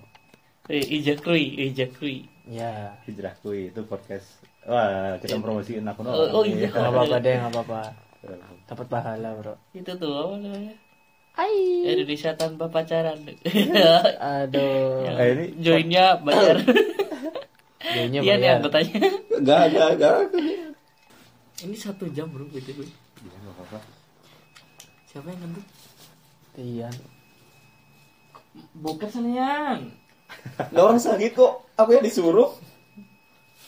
[0.69, 2.93] Eh, ijakri ijakri ya.
[3.07, 4.43] Hijrah kui itu podcast.
[4.67, 6.67] Wah kita promosiin akun Oh, oh iya.
[6.69, 7.81] nggak apa-apa deh nggak apa-apa.
[8.67, 9.55] Dapat pahala bro.
[9.71, 10.75] Itu tuh apa namanya?
[11.39, 11.55] Hai.
[11.87, 13.17] Indonesia tanpa pacaran.
[14.43, 15.07] Aduh.
[15.07, 16.59] Eh ini joinnya bayar.
[17.95, 18.55] Dia-nya iya nih bayar.
[18.59, 18.99] anggotanya.
[19.39, 20.19] Gak, gak, gak.
[21.63, 22.83] ini satu jam bro btw.
[22.83, 23.08] Iya, apa-apa
[25.09, 25.65] siapa yang ngentut
[26.53, 26.95] Tian
[28.77, 29.89] boker salian
[30.73, 31.73] Lah orang sakit kok.
[31.73, 32.53] Aku yang disuruh.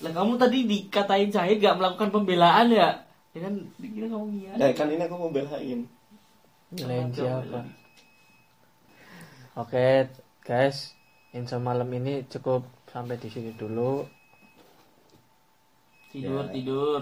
[0.02, 3.06] lah kamu tadi dikatain saya gak melakukan pembelaan ya?
[3.38, 5.86] Ya kan dikira kamu iya Nah kan ini aku mau belain.
[6.74, 7.66] Nyalain siapa?
[9.58, 10.10] oke
[10.46, 10.94] guys.
[11.32, 14.04] Info malam ini cukup sampai di sini dulu.
[16.12, 17.02] Tidur tidur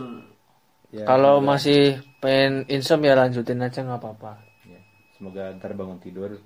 [0.91, 1.81] ya, kalau semoga- masih
[2.17, 4.33] pengen insom ya lanjutin aja nggak apa-apa.
[4.65, 4.79] Ya,
[5.13, 6.37] semoga ntar bangun tidur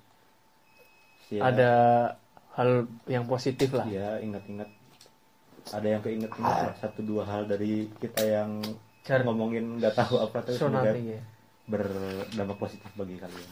[1.28, 1.72] ya, ada
[2.54, 2.70] hal
[3.06, 3.86] yang positif lah.
[3.86, 4.70] Ya ingat-ingat.
[5.66, 8.60] Ada yang keinget-inget lah, satu dua hal dari kita yang
[9.02, 11.20] Jar- ngomongin nggak tahu apa tapi semoga ya.
[11.66, 13.52] berdampak positif bagi kalian